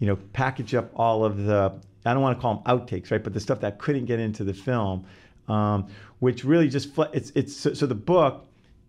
you 0.01 0.07
know, 0.07 0.17
package 0.33 0.73
up 0.73 0.91
all 0.95 1.23
of 1.23 1.37
the, 1.37 1.71
I 2.03 2.13
don't 2.13 2.23
want 2.23 2.35
to 2.35 2.41
call 2.41 2.55
them 2.55 2.63
outtakes, 2.63 3.11
right? 3.11 3.23
But 3.23 3.33
the 3.33 3.39
stuff 3.39 3.61
that 3.61 3.77
couldn't 3.77 4.05
get 4.05 4.19
into 4.19 4.43
the 4.43 4.53
film, 4.53 5.05
um, 5.47 5.87
which 6.17 6.43
really 6.43 6.67
just, 6.69 6.89
it's, 7.13 7.31
it's, 7.35 7.55
so, 7.55 7.75
so, 7.75 7.85
the 7.85 7.93
book 7.93 8.47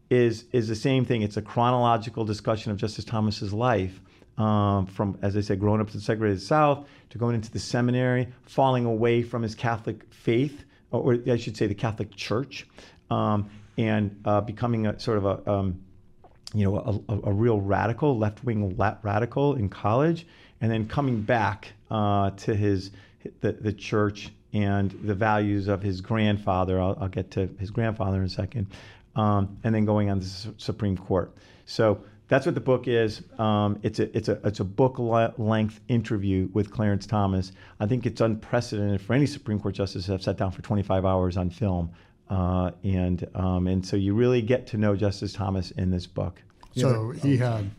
is, 0.09 0.47
is 0.53 0.69
the 0.69 0.75
same 0.75 1.05
thing. 1.05 1.21
It's 1.21 1.37
a 1.37 1.43
chronological 1.43 2.25
discussion 2.25 2.73
of 2.73 2.79
Justice 2.79 3.05
Thomas's 3.05 3.53
life. 3.53 4.01
Um, 4.39 4.87
from, 4.87 5.19
as 5.21 5.37
I 5.37 5.43
said, 5.43 5.61
growing 5.61 5.83
up 5.83 5.89
in 5.89 5.93
the 5.93 6.01
segregated 6.01 6.41
South 6.41 6.89
to 7.11 7.19
going 7.19 7.35
into 7.35 7.51
the 7.51 7.59
seminary, 7.59 8.29
falling 8.47 8.87
away 8.87 9.23
from 9.23 9.43
his 9.43 9.55
Catholic 9.55 10.11
faith, 10.11 10.65
or, 10.91 11.19
I 11.27 11.37
should 11.37 11.59
say 11.59 11.67
the 11.67 11.75
Catholic 11.75 12.17
Church, 12.17 12.67
um, 13.11 13.51
and 13.77 14.19
uh, 14.25 14.41
becoming 14.41 14.87
a 14.87 14.99
sort 14.99 15.19
of 15.19 15.27
a, 15.27 15.51
um, 15.51 15.83
you 16.55 16.65
know, 16.65 17.03
a, 17.11 17.29
a 17.29 17.33
real 17.33 17.61
radical, 17.61 18.17
left-wing 18.17 18.75
radical 19.03 19.55
in 19.55 19.69
college, 19.69 20.27
and 20.63 20.71
then 20.71 20.89
coming 20.89 21.21
back 21.21 21.73
uh, 21.91 22.31
to 22.31 22.55
his 22.55 22.93
the, 23.41 23.53
the 23.53 23.73
church 23.73 24.31
and 24.55 24.91
the 25.05 25.15
values 25.15 25.69
of 25.69 25.83
his 25.83 26.01
grandfather. 26.01 26.81
I'll, 26.81 26.97
I'll 27.01 27.09
get 27.09 27.31
to 27.33 27.49
his 27.59 27.71
grandfather 27.71 28.19
in 28.19 28.25
a 28.25 28.29
second, 28.29 28.69
um, 29.15 29.59
and 29.65 29.75
then 29.75 29.85
going 29.85 30.09
on 30.09 30.21
to 30.21 30.27
the 30.27 30.55
Supreme 30.57 30.97
Court. 30.97 31.35
So 31.67 32.03
that's 32.29 32.47
what 32.47 32.55
the 32.55 32.61
book 32.61 32.89
is. 32.89 33.23
Um, 33.39 33.79
it's 33.83 33.99
a 33.99 34.17
it's 34.17 34.29
a 34.29 34.41
it's 34.45 34.61
a 34.61 34.65
book 34.65 34.99
length 35.37 35.81
interview 35.89 36.49
with 36.53 36.71
Clarence 36.71 37.07
Thomas. 37.07 37.53
I 37.81 37.87
think 37.87 38.07
it's 38.07 38.21
unprecedented 38.21 39.03
for 39.03 39.15
any 39.15 39.27
Supreme 39.27 39.61
Court 39.61 39.75
justice 39.75 40.07
to 40.07 40.13
have 40.13 40.23
sat 40.23 40.39
down 40.39 40.53
for 40.53 40.63
25 40.63 41.05
hours 41.05 41.37
on 41.37 41.51
film, 41.51 41.91
uh, 42.31 42.71
and 42.85 43.29
um, 43.35 43.67
and 43.67 43.85
so 43.85 43.97
you 43.97 44.15
really 44.15 44.43
get 44.43 44.67
to 44.69 44.77
know 44.77 44.95
Justice 44.97 45.33
Thomas 45.33 45.73
in 45.73 45.91
this 45.91 46.07
book. 46.07 46.41
So 46.75 47.11
he 47.11 47.37
had 47.37 47.71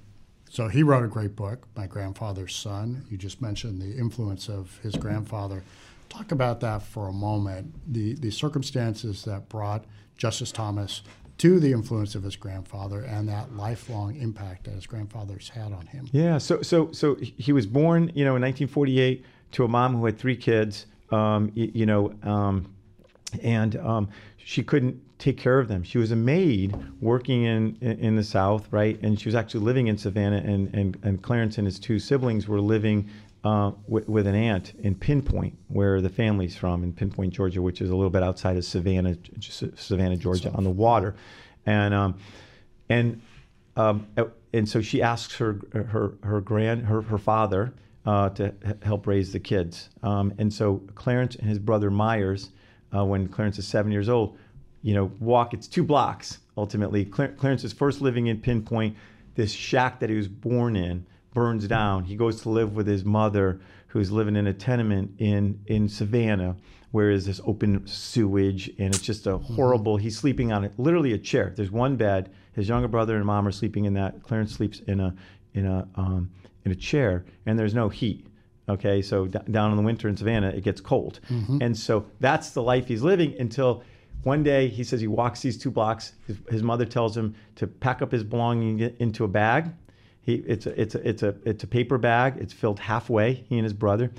So 0.53 0.67
he 0.67 0.83
wrote 0.83 1.03
a 1.03 1.07
great 1.07 1.35
book, 1.35 1.67
My 1.75 1.87
Grandfather's 1.87 2.55
Son. 2.55 3.07
You 3.09 3.17
just 3.17 3.41
mentioned 3.41 3.81
the 3.81 3.97
influence 3.97 4.47
of 4.47 4.77
his 4.83 4.95
grandfather. 4.95 5.63
Talk 6.09 6.31
about 6.31 6.59
that 6.59 6.83
for 6.83 7.07
a 7.07 7.11
moment. 7.11 7.73
The 7.91 8.13
the 8.13 8.29
circumstances 8.29 9.23
that 9.23 9.49
brought 9.49 9.85
Justice 10.15 10.51
Thomas 10.51 11.01
to 11.39 11.59
the 11.59 11.71
influence 11.71 12.13
of 12.13 12.21
his 12.21 12.35
grandfather 12.35 13.01
and 13.01 13.27
that 13.29 13.57
lifelong 13.57 14.15
impact 14.15 14.65
that 14.65 14.75
his 14.75 14.85
grandfather's 14.85 15.49
had 15.49 15.73
on 15.73 15.87
him. 15.87 16.07
Yeah. 16.11 16.37
So 16.37 16.61
so 16.61 16.91
so 16.91 17.15
he 17.15 17.51
was 17.51 17.65
born, 17.65 18.11
you 18.13 18.23
know, 18.23 18.35
in 18.35 18.43
1948 18.43 19.25
to 19.53 19.65
a 19.65 19.67
mom 19.67 19.95
who 19.95 20.05
had 20.05 20.19
three 20.19 20.37
kids. 20.37 20.85
Um, 21.09 21.51
you, 21.55 21.71
you 21.73 21.85
know, 21.87 22.13
um, 22.21 22.71
and 23.41 23.75
um, 23.77 24.09
she 24.37 24.63
couldn't 24.63 24.99
take 25.19 25.37
care 25.37 25.59
of 25.59 25.67
them. 25.67 25.83
She 25.83 25.97
was 25.97 26.11
a 26.11 26.15
maid 26.15 26.75
working 27.01 27.43
in, 27.43 27.77
in, 27.79 27.99
in 27.99 28.15
the 28.15 28.23
South, 28.23 28.67
right? 28.71 29.01
And 29.01 29.19
she 29.19 29.29
was 29.29 29.35
actually 29.35 29.61
living 29.61 29.87
in 29.87 29.97
Savannah, 29.97 30.43
and, 30.45 30.73
and, 30.75 30.97
and 31.03 31.21
Clarence 31.21 31.57
and 31.57 31.65
his 31.65 31.79
two 31.79 31.97
siblings 31.97 32.47
were 32.47 32.59
living 32.59 33.09
uh, 33.43 33.71
with, 33.87 34.07
with, 34.07 34.27
an 34.27 34.35
aunt 34.35 34.73
in 34.83 34.95
Pinpoint, 34.95 35.57
where 35.67 36.01
the 36.01 36.09
family's 36.09 36.55
from, 36.55 36.83
in 36.83 36.93
Pinpoint, 36.93 37.33
Georgia, 37.33 37.61
which 37.61 37.81
is 37.81 37.89
a 37.89 37.95
little 37.95 38.09
bit 38.09 38.23
outside 38.23 38.57
of 38.57 38.63
Savannah, 38.63 39.17
Savannah, 39.75 40.15
Georgia, 40.15 40.51
on 40.51 40.63
the 40.63 40.69
water, 40.69 41.15
and 41.65 41.93
um, 41.93 42.15
and 42.89 43.21
um, 43.75 44.07
and 44.53 44.67
so 44.67 44.81
she 44.81 45.01
asks 45.01 45.35
her 45.35 45.59
her 45.73 46.13
her 46.23 46.39
grand 46.39 46.85
her 46.85 47.01
her 47.01 47.17
father 47.17 47.73
uh, 48.05 48.29
to 48.29 48.53
help 48.81 49.07
raise 49.07 49.33
the 49.33 49.39
kids, 49.39 49.89
um, 50.03 50.33
and 50.37 50.53
so 50.53 50.81
Clarence 50.95 51.35
and 51.35 51.49
his 51.49 51.59
brother 51.59 51.91
Myers, 51.91 52.49
uh, 52.95 53.05
when 53.05 53.27
Clarence 53.27 53.59
is 53.59 53.67
seven 53.67 53.91
years 53.91 54.09
old, 54.09 54.37
you 54.81 54.93
know, 54.93 55.11
walk. 55.19 55.53
It's 55.53 55.67
two 55.67 55.83
blocks 55.83 56.39
ultimately. 56.57 57.05
Clarence 57.05 57.63
is 57.63 57.73
first 57.73 58.01
living 58.01 58.27
in 58.27 58.39
Pinpoint. 58.39 58.95
This 59.35 59.51
shack 59.51 59.99
that 59.99 60.09
he 60.09 60.15
was 60.15 60.27
born 60.27 60.75
in 60.75 61.05
burns 61.33 61.67
down. 61.67 62.03
He 62.03 62.15
goes 62.15 62.41
to 62.41 62.49
live 62.49 62.75
with 62.75 62.87
his 62.87 63.03
mother, 63.03 63.59
who's 63.87 64.11
living 64.11 64.35
in 64.35 64.47
a 64.47 64.53
tenement 64.53 65.11
in 65.19 65.59
in 65.67 65.89
Savannah, 65.89 66.55
where 66.91 67.09
is 67.09 67.25
this 67.25 67.41
open 67.45 67.85
sewage, 67.87 68.69
and 68.77 68.93
it's 68.93 69.01
just 69.01 69.27
a 69.27 69.31
mm-hmm. 69.31 69.53
horrible. 69.55 69.97
He's 69.97 70.17
sleeping 70.17 70.51
on 70.51 70.63
it, 70.63 70.73
literally 70.77 71.13
a 71.13 71.17
chair. 71.17 71.53
There's 71.55 71.71
one 71.71 71.95
bed. 71.95 72.31
His 72.53 72.69
younger 72.69 72.87
brother 72.87 73.15
and 73.15 73.25
mom 73.25 73.47
are 73.47 73.51
sleeping 73.51 73.85
in 73.85 73.93
that. 73.95 74.21
Clarence 74.21 74.53
sleeps 74.53 74.79
in 74.81 74.99
a 74.99 75.15
in 75.53 75.65
a 75.65 75.87
um, 75.95 76.29
in 76.65 76.71
a 76.71 76.75
chair, 76.75 77.25
and 77.45 77.57
there's 77.57 77.73
no 77.73 77.89
heat. 77.89 78.27
Okay, 78.69 79.01
so 79.01 79.27
d- 79.27 79.39
down 79.51 79.71
in 79.71 79.77
the 79.77 79.83
winter 79.83 80.07
in 80.07 80.15
Savannah, 80.15 80.49
it 80.49 80.63
gets 80.63 80.79
cold, 80.79 81.19
mm-hmm. 81.29 81.61
and 81.61 81.77
so 81.77 82.05
that's 82.19 82.51
the 82.51 82.61
life 82.61 82.87
he's 82.87 83.01
living 83.01 83.35
until 83.39 83.83
one 84.23 84.41
day, 84.41 84.69
he 84.69 84.83
says 84.83 85.01
he 85.01 85.07
walks 85.07 85.41
these 85.41 85.57
two 85.57 85.69
blocks. 85.69 86.13
His, 86.27 86.37
his 86.49 86.63
mother 86.63 86.85
tells 86.85 87.15
him 87.15 87.35
to 87.55 87.67
pack 87.67 88.01
up 88.01 88.11
his 88.11 88.23
belongings 88.23 88.93
into 88.99 89.25
a 89.25 89.27
bag. 89.27 89.69
He, 90.21 90.35
it's, 90.35 90.65
a, 90.65 90.81
it's, 90.81 90.95
a, 90.95 91.07
it's, 91.07 91.23
a, 91.23 91.35
it's 91.43 91.63
a 91.65 91.67
paper 91.67 91.97
bag. 91.97 92.37
It's 92.39 92.53
filled 92.53 92.79
halfway, 92.79 93.33
he 93.33 93.57
and 93.57 93.65
his 93.65 93.73
brother. 93.73 94.11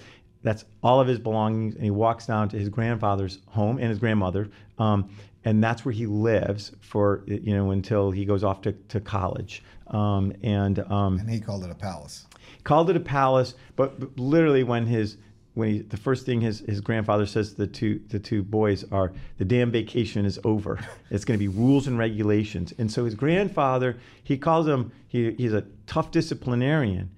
That's 0.43 0.67
all 0.83 1.01
of 1.01 1.09
his 1.09 1.19
belongings. 1.19 1.75
And 1.75 1.85
he 1.85 1.91
walks 1.91 2.27
down 2.27 2.51
to 2.51 2.59
his 2.59 2.69
grandfather's 2.69 3.39
home 3.47 3.79
and 3.79 3.89
his 3.89 3.99
grandmother. 3.99 4.51
Um, 4.79 5.09
and 5.45 5.63
that's 5.63 5.85
where 5.85 5.93
he 5.93 6.07
lives 6.07 6.73
for, 6.81 7.23
you 7.27 7.55
know, 7.55 7.71
until 7.71 8.11
he 8.11 8.25
goes 8.25 8.43
off 8.43 8.63
to, 8.63 8.73
to 8.73 9.01
college. 9.01 9.63
Um, 9.89 10.33
and, 10.43 10.79
um, 10.91 11.19
and 11.19 11.29
he 11.29 11.41
called 11.41 11.65
it 11.65 11.71
a 11.71 11.75
palace. 11.75 12.27
Called 12.63 12.89
it 12.91 12.97
a 12.97 13.01
palace, 13.01 13.55
but, 13.77 14.01
but 14.01 14.19
literally 14.19 14.65
when 14.65 14.87
his 14.87 15.19
when 15.55 15.69
he 15.69 15.79
the 15.81 15.97
first 15.97 16.27
thing 16.27 16.41
his, 16.41 16.61
his 16.61 16.81
grandfather 16.81 17.27
says 17.27 17.51
to 17.53 17.57
the 17.59 17.67
two 17.67 18.01
the 18.09 18.19
two 18.19 18.43
boys 18.43 18.85
are 18.93 19.13
the 19.39 19.45
damn 19.45 19.71
vacation 19.71 20.25
is 20.27 20.39
over 20.45 20.79
it's 21.11 21.25
going 21.25 21.39
to 21.39 21.43
be 21.43 21.49
rules 21.49 21.87
and 21.87 21.99
regulations 21.99 22.75
and 22.79 22.91
so 22.91 23.05
his 23.05 23.15
grandfather 23.15 23.97
he 24.23 24.37
calls 24.37 24.67
him 24.67 24.93
he, 25.07 25.33
he's 25.35 25.53
a 25.53 25.65
tough 25.87 26.11
disciplinarian 26.11 27.09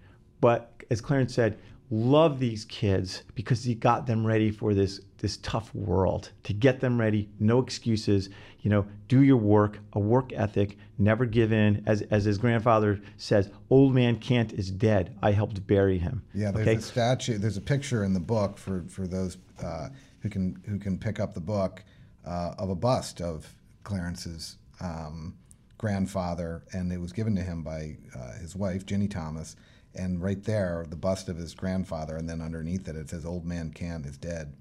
but 0.41 0.71
as 0.91 1.01
clarence 1.01 1.35
said 1.35 1.59
love 1.91 2.39
these 2.39 2.65
kids 2.65 3.23
because 3.35 3.65
he 3.65 3.75
got 3.75 4.07
them 4.07 4.27
ready 4.27 4.51
for 4.51 4.75
this 4.75 5.01
this 5.19 5.39
tough 5.39 5.75
world. 5.75 6.31
To 6.45 6.53
get 6.53 6.81
them 6.81 7.01
ready 7.01 7.29
no 7.39 7.61
excuses 7.61 8.29
you 8.61 8.71
know 8.71 8.87
do 9.09 9.23
your 9.23 9.37
work 9.37 9.79
a 9.93 10.01
work 10.01 10.33
ethic 10.33 10.77
never 10.99 11.25
give 11.25 11.53
in. 11.53 11.83
As 11.87 12.03
as 12.03 12.25
his 12.25 12.39
grandfather 12.39 13.01
says 13.17 13.51
old 13.71 13.95
man 13.95 14.17
can't 14.17 14.53
is 14.53 14.71
dead. 14.71 15.17
I 15.23 15.33
helped 15.33 15.67
bury 15.67 15.99
him. 15.99 16.23
Yeah 16.35 16.51
there's 16.51 16.69
okay? 16.69 16.77
a 16.77 16.83
statue 16.83 17.39
there's 17.39 17.57
a 17.57 17.63
picture 17.63 18.05
in 18.05 18.13
the 18.13 18.21
book 18.21 18.59
for 18.59 18.85
for 18.89 19.07
those 19.07 19.39
uh, 19.63 19.89
who 20.21 20.29
can 20.29 20.63
who 20.67 20.79
can 20.79 20.99
pick 20.99 21.21
up 21.21 21.35
the 21.35 21.41
book 21.41 21.85
uh, 22.27 22.55
of 22.59 22.71
a 22.71 22.75
bust 22.75 23.21
of 23.21 23.49
clarence's 23.85 24.57
um, 24.81 25.37
grandfather 25.79 26.65
and 26.73 26.93
it 26.93 27.01
was 27.01 27.13
given 27.13 27.37
to 27.37 27.43
him 27.43 27.63
by 27.63 27.97
uh, 28.15 28.33
his 28.41 28.57
wife 28.57 28.85
ginni 28.87 29.11
thomas 29.11 29.57
and 29.97 30.23
right 30.23 30.43
there, 30.45 30.87
the 30.89 30.97
bust 30.97 31.29
of 31.29 31.37
his 31.37 31.55
grandfather, 31.55 32.17
and 32.17 32.29
then 32.29 32.41
underneath 32.41 32.89
it, 32.89 32.97
it 32.97 33.11
says 33.11 33.25
"Old 33.25 33.45
Man 33.45 33.71
Can't 33.71 34.07
is 34.07 34.17
dead." 34.17 34.53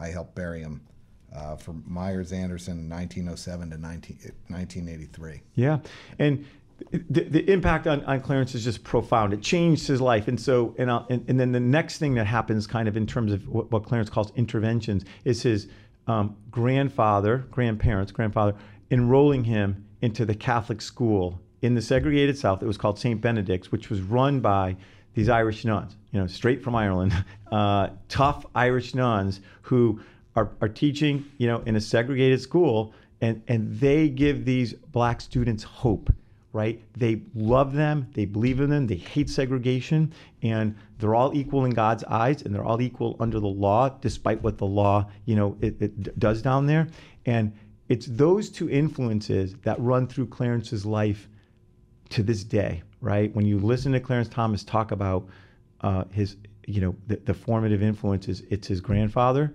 I 0.00 0.08
helped 0.08 0.34
bury 0.34 0.60
him 0.60 0.80
uh, 1.34 1.56
for 1.56 1.72
Myers 1.86 2.32
Anderson, 2.32 2.88
1907 2.88 3.70
to 3.70 3.78
19, 3.78 4.18
1983. 4.48 5.40
Yeah, 5.54 5.78
and 6.18 6.44
the, 6.90 7.24
the 7.24 7.50
impact 7.50 7.86
on, 7.86 8.04
on 8.04 8.20
Clarence 8.20 8.54
is 8.54 8.64
just 8.64 8.82
profound. 8.82 9.32
It 9.32 9.42
changed 9.42 9.86
his 9.86 10.00
life, 10.00 10.28
and 10.28 10.40
so 10.40 10.74
and, 10.78 10.90
and, 10.90 11.24
and 11.28 11.38
then 11.38 11.52
the 11.52 11.60
next 11.60 11.98
thing 11.98 12.14
that 12.14 12.26
happens, 12.26 12.66
kind 12.66 12.88
of 12.88 12.96
in 12.96 13.06
terms 13.06 13.32
of 13.32 13.48
what, 13.48 13.70
what 13.70 13.84
Clarence 13.84 14.10
calls 14.10 14.32
interventions, 14.36 15.04
is 15.24 15.42
his 15.42 15.68
um, 16.06 16.36
grandfather, 16.50 17.46
grandparents, 17.50 18.12
grandfather 18.12 18.54
enrolling 18.90 19.44
him 19.44 19.84
into 20.02 20.24
the 20.24 20.34
Catholic 20.34 20.82
school 20.82 21.40
in 21.64 21.74
the 21.74 21.80
segregated 21.80 22.36
South. 22.36 22.62
It 22.62 22.66
was 22.66 22.76
called 22.76 22.98
St. 22.98 23.18
Benedict's, 23.18 23.72
which 23.72 23.88
was 23.88 24.02
run 24.02 24.40
by 24.40 24.76
these 25.14 25.30
Irish 25.30 25.64
nuns, 25.64 25.96
you 26.12 26.20
know, 26.20 26.26
straight 26.26 26.62
from 26.62 26.74
Ireland, 26.74 27.14
uh, 27.52 27.88
tough 28.10 28.44
Irish 28.54 28.94
nuns 28.94 29.40
who 29.62 29.98
are, 30.36 30.50
are 30.60 30.68
teaching, 30.68 31.24
you 31.38 31.46
know, 31.46 31.62
in 31.64 31.76
a 31.76 31.80
segregated 31.80 32.42
school, 32.42 32.92
and, 33.22 33.42
and 33.48 33.80
they 33.80 34.10
give 34.10 34.44
these 34.44 34.74
black 34.74 35.22
students 35.22 35.62
hope, 35.62 36.12
right? 36.52 36.82
They 36.98 37.22
love 37.34 37.72
them, 37.72 38.08
they 38.12 38.26
believe 38.26 38.60
in 38.60 38.68
them, 38.68 38.86
they 38.86 38.96
hate 38.96 39.30
segregation, 39.30 40.12
and 40.42 40.76
they're 40.98 41.14
all 41.14 41.34
equal 41.34 41.64
in 41.64 41.70
God's 41.70 42.04
eyes, 42.04 42.42
and 42.42 42.54
they're 42.54 42.64
all 42.64 42.82
equal 42.82 43.16
under 43.20 43.40
the 43.40 43.46
law, 43.46 43.88
despite 43.88 44.42
what 44.42 44.58
the 44.58 44.66
law, 44.66 45.08
you 45.24 45.34
know, 45.34 45.56
it, 45.62 45.80
it 45.80 46.18
does 46.18 46.42
down 46.42 46.66
there. 46.66 46.88
And 47.24 47.54
it's 47.88 48.04
those 48.04 48.50
two 48.50 48.68
influences 48.68 49.54
that 49.62 49.80
run 49.80 50.06
through 50.06 50.26
Clarence's 50.26 50.84
life 50.84 51.26
to 52.14 52.22
this 52.22 52.44
day, 52.44 52.82
right? 53.00 53.34
When 53.34 53.44
you 53.44 53.58
listen 53.58 53.92
to 53.92 54.00
Clarence 54.00 54.28
Thomas 54.28 54.62
talk 54.62 54.92
about 54.92 55.26
uh, 55.80 56.04
his, 56.12 56.36
you 56.66 56.80
know, 56.80 56.94
the, 57.08 57.16
the, 57.16 57.34
formative 57.34 57.82
influences, 57.82 58.42
it's 58.50 58.68
his 58.68 58.80
grandfather, 58.80 59.54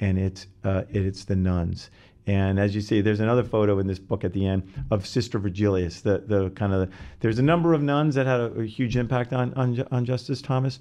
and 0.00 0.18
it's 0.18 0.46
uh, 0.64 0.82
it's 0.90 1.24
the 1.24 1.34
nuns. 1.34 1.90
And 2.26 2.58
as 2.58 2.74
you 2.74 2.80
see, 2.80 3.00
there's 3.00 3.20
another 3.20 3.42
photo 3.42 3.78
in 3.78 3.86
this 3.86 3.98
book 3.98 4.22
at 4.22 4.32
the 4.34 4.46
end 4.46 4.70
of 4.90 5.06
Sister 5.06 5.38
Virgilius. 5.38 6.02
The 6.02 6.18
the 6.18 6.50
kind 6.50 6.74
of 6.74 6.92
there's 7.20 7.38
a 7.38 7.42
number 7.42 7.72
of 7.72 7.82
nuns 7.82 8.14
that 8.16 8.26
had 8.26 8.40
a, 8.40 8.60
a 8.60 8.66
huge 8.66 8.96
impact 8.96 9.32
on, 9.32 9.54
on 9.54 9.82
on 9.90 10.04
Justice 10.04 10.42
Thomas. 10.42 10.80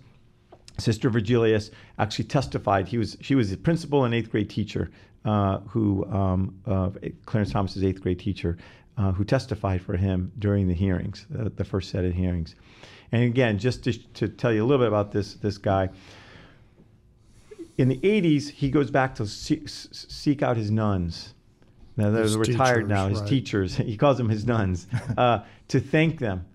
Sister 0.77 1.09
Virgilius 1.09 1.71
actually 1.99 2.25
testified. 2.25 2.89
He 2.89 2.97
was 2.97 3.17
she 3.21 3.35
was 3.35 3.51
a 3.51 3.57
principal 3.57 4.03
and 4.03 4.13
eighth 4.13 4.29
grade 4.29 4.49
teacher 4.49 4.91
uh, 5.25 5.59
who 5.59 6.05
um, 6.11 6.59
uh, 6.65 6.89
Clarence 7.25 7.51
Thomas's 7.51 7.83
eighth 7.83 8.01
grade 8.01 8.19
teacher, 8.19 8.57
uh, 8.97 9.11
who 9.11 9.23
testified 9.23 9.81
for 9.81 9.97
him 9.97 10.31
during 10.37 10.67
the 10.67 10.73
hearings, 10.73 11.25
uh, 11.37 11.49
the 11.55 11.63
first 11.63 11.89
set 11.89 12.05
of 12.05 12.13
hearings. 12.13 12.55
And 13.11 13.23
again, 13.23 13.57
just 13.57 13.83
to, 13.83 13.93
to, 13.93 14.27
tell 14.27 14.51
you 14.51 14.63
a 14.63 14.65
little 14.65 14.83
bit 14.83 14.87
about 14.87 15.11
this, 15.11 15.35
this 15.35 15.57
guy, 15.57 15.89
in 17.77 17.87
the 17.87 17.97
80s, 17.97 18.49
he 18.49 18.69
goes 18.69 18.91
back 18.91 19.15
to 19.15 19.25
seek, 19.25 19.67
seek 19.67 20.41
out 20.43 20.57
his 20.57 20.69
nuns. 20.69 21.33
Now 21.95 22.09
they're 22.09 22.23
his 22.23 22.37
retired 22.37 22.83
teachers, 22.83 22.89
now, 22.89 23.07
his 23.07 23.19
right. 23.19 23.29
teachers. 23.29 23.75
He 23.77 23.97
calls 23.97 24.17
them 24.17 24.29
his 24.29 24.45
nuns, 24.45 24.87
uh, 25.17 25.39
to 25.67 25.79
thank 25.79 26.19
them 26.19 26.45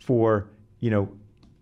for 0.00 0.48
you 0.80 0.90
know 0.90 1.08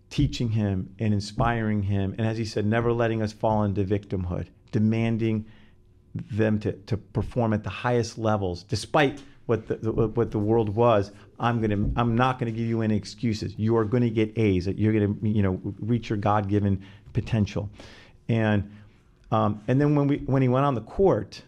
teaching 0.09 0.49
him 0.49 0.93
and 0.99 1.13
inspiring 1.13 1.83
him, 1.83 2.15
and 2.17 2.25
as 2.25 2.37
he 2.37 2.45
said, 2.45 2.65
never 2.65 2.93
letting 2.93 3.21
us 3.21 3.33
fall 3.33 3.63
into 3.63 3.83
victimhood, 3.83 4.47
demanding 4.71 5.45
them 6.31 6.59
to, 6.59 6.71
to 6.71 6.97
perform 6.97 7.53
at 7.53 7.63
the 7.63 7.69
highest 7.69 8.17
levels, 8.17 8.63
despite 8.63 9.21
what 9.47 9.67
the, 9.67 9.91
what 9.91 10.29
the 10.29 10.39
world 10.39 10.69
was. 10.69 11.11
I'm 11.39 11.59
gonna 11.59 11.89
I'm 11.95 12.15
not 12.15 12.37
gonna 12.37 12.51
give 12.51 12.67
you 12.67 12.81
any 12.81 12.95
excuses. 12.95 13.55
You 13.57 13.75
are 13.77 13.85
gonna 13.85 14.09
get 14.09 14.37
A's. 14.37 14.67
You're 14.67 14.93
gonna 14.93 15.15
you 15.23 15.41
know 15.41 15.59
reach 15.79 16.09
your 16.09 16.17
God-given 16.17 16.85
potential, 17.13 17.69
and 18.29 18.69
um, 19.31 19.61
and 19.67 19.81
then 19.81 19.95
when 19.95 20.07
we 20.07 20.17
when 20.17 20.41
he 20.41 20.47
went 20.47 20.65
on 20.65 20.75
the 20.75 20.81
court, 20.81 21.41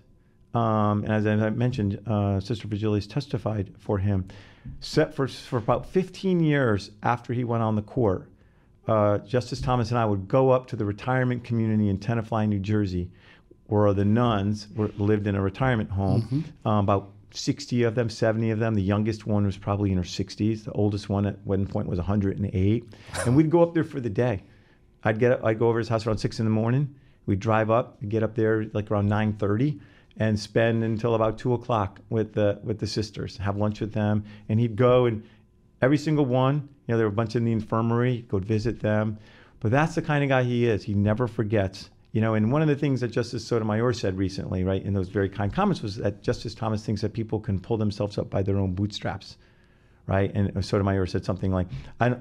um, 0.53 1.03
and 1.03 1.13
as 1.13 1.27
I 1.27 1.49
mentioned, 1.51 2.01
uh, 2.07 2.39
Sister 2.39 2.67
Virgilius 2.67 3.05
testified 3.05 3.73
for 3.77 3.99
him. 3.99 4.27
Set 4.79 5.13
for 5.13 5.27
for 5.27 5.57
about 5.57 5.85
15 5.87 6.39
years 6.39 6.91
after 7.03 7.33
he 7.33 7.43
went 7.43 7.63
on 7.63 7.75
the 7.75 7.81
court, 7.81 8.29
uh, 8.87 9.17
Justice 9.19 9.61
Thomas 9.61 9.89
and 9.89 9.97
I 9.97 10.05
would 10.05 10.27
go 10.27 10.51
up 10.51 10.67
to 10.67 10.75
the 10.75 10.85
retirement 10.85 11.43
community 11.43 11.89
in 11.89 11.97
Tenafly, 11.97 12.47
New 12.47 12.59
Jersey, 12.59 13.09
where 13.67 13.93
the 13.93 14.05
nuns 14.05 14.67
were, 14.75 14.91
lived 14.97 15.27
in 15.27 15.35
a 15.35 15.41
retirement 15.41 15.91
home, 15.91 16.21
mm-hmm. 16.23 16.67
um, 16.67 16.85
about 16.85 17.11
60 17.31 17.83
of 17.83 17.95
them, 17.95 18.09
70 18.09 18.51
of 18.51 18.59
them. 18.59 18.73
The 18.73 18.81
youngest 18.81 19.27
one 19.27 19.45
was 19.45 19.57
probably 19.57 19.91
in 19.91 19.97
her 19.97 20.03
60s. 20.03 20.63
The 20.63 20.71
oldest 20.71 21.09
one 21.09 21.25
at 21.25 21.37
one 21.45 21.65
point 21.67 21.87
was 21.87 21.99
108. 21.99 22.93
and 23.25 23.35
we'd 23.35 23.49
go 23.49 23.61
up 23.61 23.73
there 23.73 23.83
for 23.83 23.99
the 23.99 24.09
day. 24.09 24.43
I'd 25.03 25.19
get 25.19 25.31
up, 25.31 25.45
I'd 25.45 25.59
go 25.59 25.69
over 25.69 25.79
his 25.79 25.87
house 25.87 26.05
around 26.05 26.17
six 26.17 26.39
in 26.39 26.45
the 26.45 26.51
morning. 26.51 26.95
We'd 27.25 27.39
drive 27.39 27.69
up, 27.69 27.97
get 28.07 28.23
up 28.23 28.35
there 28.35 28.65
like 28.73 28.89
around 28.91 29.07
9:30, 29.07 29.79
and 30.17 30.37
spend 30.37 30.83
until 30.83 31.15
about 31.15 31.37
two 31.37 31.53
o'clock 31.53 31.99
with 32.09 32.33
the 32.33 32.59
with 32.63 32.79
the 32.79 32.87
sisters. 32.87 33.37
Have 33.37 33.55
lunch 33.55 33.79
with 33.79 33.93
them, 33.93 34.23
and 34.49 34.59
he'd 34.59 34.75
go 34.75 35.05
and 35.05 35.23
every 35.81 35.97
single 35.97 36.25
one. 36.25 36.67
You 36.87 36.93
know, 36.93 36.97
there 36.97 37.05
were 37.05 37.13
a 37.13 37.15
bunch 37.15 37.35
in 37.35 37.45
the 37.45 37.51
infirmary. 37.51 38.25
Go 38.27 38.39
visit 38.39 38.79
them. 38.79 39.19
But 39.59 39.71
that's 39.71 39.95
the 39.95 40.01
kind 40.01 40.23
of 40.23 40.29
guy 40.29 40.43
he 40.43 40.65
is. 40.65 40.83
He 40.83 40.93
never 40.93 41.27
forgets. 41.27 41.89
You 42.11 42.21
know, 42.21 42.33
and 42.33 42.51
one 42.51 42.63
of 42.63 42.67
the 42.67 42.75
things 42.75 43.01
that 43.01 43.09
Justice 43.09 43.45
Sotomayor 43.45 43.93
said 43.93 44.17
recently, 44.17 44.63
right, 44.63 44.83
in 44.83 44.93
those 44.93 45.09
very 45.09 45.29
kind 45.29 45.53
comments, 45.53 45.83
was 45.83 45.97
that 45.97 46.23
Justice 46.23 46.55
Thomas 46.55 46.83
thinks 46.83 47.01
that 47.01 47.13
people 47.13 47.39
can 47.39 47.59
pull 47.59 47.77
themselves 47.77 48.17
up 48.17 48.31
by 48.31 48.41
their 48.41 48.57
own 48.57 48.73
bootstraps, 48.73 49.37
right? 50.07 50.31
And 50.33 50.65
Sotomayor 50.65 51.05
said 51.05 51.23
something 51.23 51.51
like, 51.51 51.67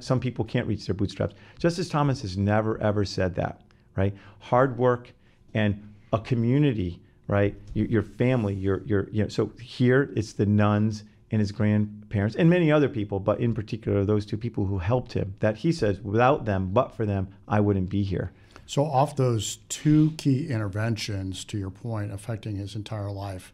"Some 0.01 0.21
people 0.21 0.45
can't 0.45 0.67
reach 0.67 0.87
their 0.87 0.95
bootstraps." 0.95 1.35
Justice 1.59 1.89
Thomas 1.89 2.21
has 2.21 2.37
never 2.37 2.79
ever 2.83 3.07
said 3.07 3.35
that, 3.37 3.63
right? 3.97 4.15
Hard 4.41 4.77
work 4.77 5.15
and 5.55 5.83
a 6.13 6.19
community, 6.19 7.01
right? 7.27 7.55
Your, 7.73 7.87
your 7.87 8.03
family, 8.03 8.55
your 8.55 8.83
your 8.85 9.09
you 9.11 9.23
know. 9.23 9.29
So 9.29 9.53
here 9.59 10.13
it's 10.15 10.35
the 10.35 10.45
nuns 10.45 11.05
and 11.31 11.41
his 11.41 11.51
grandparents 11.51 12.37
and 12.37 12.51
many 12.51 12.71
other 12.71 12.91
people, 12.91 13.21
but 13.21 13.41
in 13.41 13.55
particular 13.55 14.05
those 14.05 14.27
two 14.27 14.37
people 14.37 14.67
who 14.67 14.79
helped 14.79 15.15
him. 15.15 15.35
That 15.41 15.57
he 15.57 15.73
says, 15.73 16.01
without 16.01 16.45
them, 16.45 16.71
but 16.75 16.95
for 16.95 17.07
them, 17.07 17.29
I 17.47 17.61
wouldn't 17.61 17.89
be 17.89 18.03
here. 18.03 18.33
So, 18.69 18.85
off 18.85 19.17
those 19.17 19.61
two 19.71 20.11
key 20.19 20.51
interventions, 20.51 21.43
to 21.47 21.57
your 21.57 21.71
point, 21.71 22.13
affecting 22.13 22.57
his 22.57 22.75
entire 22.77 23.11
life, 23.11 23.51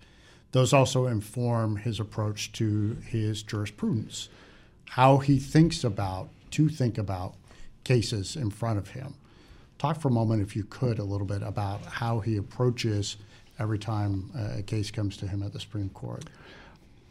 those 0.51 0.73
also 0.73 1.07
inform 1.07 1.77
his 1.77 2.01
approach 2.01 2.51
to 2.55 2.97
his 3.07 3.45
jurisprudence, 3.45 4.29
how 4.87 5.19
he 5.19 5.39
thinks 5.39 5.85
about, 5.85 6.31
to 6.51 6.69
think 6.69 6.99
about 6.99 7.37
cases 7.85 8.35
in 8.35 8.51
front 8.51 8.77
of 8.77 8.89
him. 8.89 9.15
Talk 9.79 10.01
for 10.01 10.09
a 10.09 10.11
moment, 10.11 10.43
if 10.43 10.57
you 10.57 10.65
could, 10.65 10.99
a 10.99 11.05
little 11.05 11.29
bit 11.29 11.45
about 11.45 11.85
how 11.87 12.19
he 12.19 12.37
approaches 12.37 13.17
every 13.61 13.79
time 13.79 14.33
a 14.57 14.63
case 14.63 14.91
comes 14.91 15.17
to 15.19 15.29
him 15.29 15.45
at 15.45 15.53
the 15.53 15.61
Supreme 15.61 15.91
Court. 15.91 16.25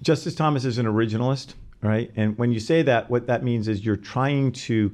Justice 0.01 0.36
Thomas 0.36 0.65
is 0.65 0.77
an 0.77 0.88
originalist, 0.88 1.53
right? 1.81 2.12
And 2.17 2.38
when 2.38 2.51
you 2.51 2.60
say 2.60 2.81
that, 2.81 3.10
what 3.10 3.27
that 3.27 3.43
means 3.43 3.69
is 3.69 3.86
you're 3.86 3.95
trying 3.95 4.51
to, 4.51 4.93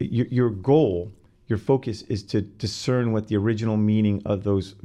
your, 0.00 0.26
your 0.26 0.50
goal 0.50 1.12
your 1.50 1.58
focus 1.58 2.02
is 2.02 2.22
to 2.22 2.40
discern 2.40 3.12
what 3.12 3.26
the 3.26 3.36
original 3.36 3.76
meaning 3.76 4.22
of 4.24 4.44
those 4.44 4.76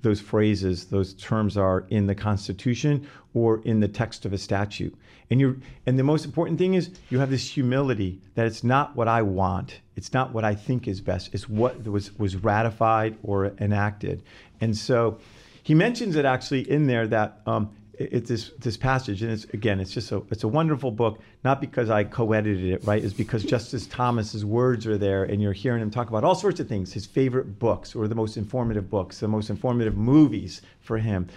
those 0.00 0.20
phrases, 0.20 0.86
those 0.86 1.14
terms 1.14 1.56
are 1.56 1.86
in 1.88 2.06
the 2.06 2.14
Constitution 2.14 3.08
or 3.32 3.62
in 3.64 3.80
the 3.80 3.88
text 3.88 4.26
of 4.26 4.34
a 4.34 4.38
statute. 4.38 4.94
And 5.30 5.40
you 5.40 5.60
and 5.86 5.98
the 5.98 6.02
most 6.02 6.24
important 6.24 6.58
thing 6.58 6.74
is 6.74 6.90
you 7.10 7.18
have 7.18 7.30
this 7.30 7.48
humility 7.48 8.20
that 8.34 8.46
it's 8.46 8.64
not 8.64 8.96
what 8.96 9.08
I 9.08 9.22
want, 9.22 9.80
it's 9.96 10.12
not 10.12 10.32
what 10.32 10.44
I 10.44 10.54
think 10.54 10.88
is 10.88 11.00
best, 11.00 11.30
it's 11.34 11.48
what 11.48 11.86
was 11.86 12.18
was 12.18 12.36
ratified 12.36 13.16
or 13.22 13.52
enacted. 13.58 14.22
And 14.60 14.76
so 14.76 15.18
he 15.62 15.74
mentions 15.74 16.16
it 16.16 16.24
actually 16.24 16.68
in 16.70 16.86
there 16.86 17.06
that 17.08 17.40
um, 17.46 17.70
it's 17.98 18.28
this 18.28 18.50
this 18.58 18.76
passage, 18.76 19.22
and 19.22 19.30
it's 19.30 19.44
again, 19.44 19.80
it's 19.80 19.90
just 19.90 20.12
a 20.12 20.22
it's 20.30 20.44
a 20.44 20.48
wonderful 20.48 20.90
book. 20.90 21.20
Not 21.44 21.60
because 21.60 21.90
I 21.90 22.04
co-edited 22.04 22.64
it, 22.64 22.84
right? 22.84 23.02
It's 23.02 23.14
because 23.14 23.44
Justice 23.44 23.86
Thomas's 23.86 24.44
words 24.44 24.86
are 24.86 24.98
there, 24.98 25.24
and 25.24 25.40
you're 25.40 25.52
hearing 25.52 25.82
him 25.82 25.90
talk 25.90 26.08
about 26.08 26.24
all 26.24 26.34
sorts 26.34 26.60
of 26.60 26.68
things, 26.68 26.92
his 26.92 27.06
favorite 27.06 27.58
books, 27.58 27.94
or 27.94 28.08
the 28.08 28.14
most 28.14 28.36
informative 28.36 28.90
books, 28.90 29.20
the 29.20 29.28
most 29.28 29.50
informative 29.50 29.96
movies 29.96 30.62
for 30.80 30.98
him. 30.98 31.28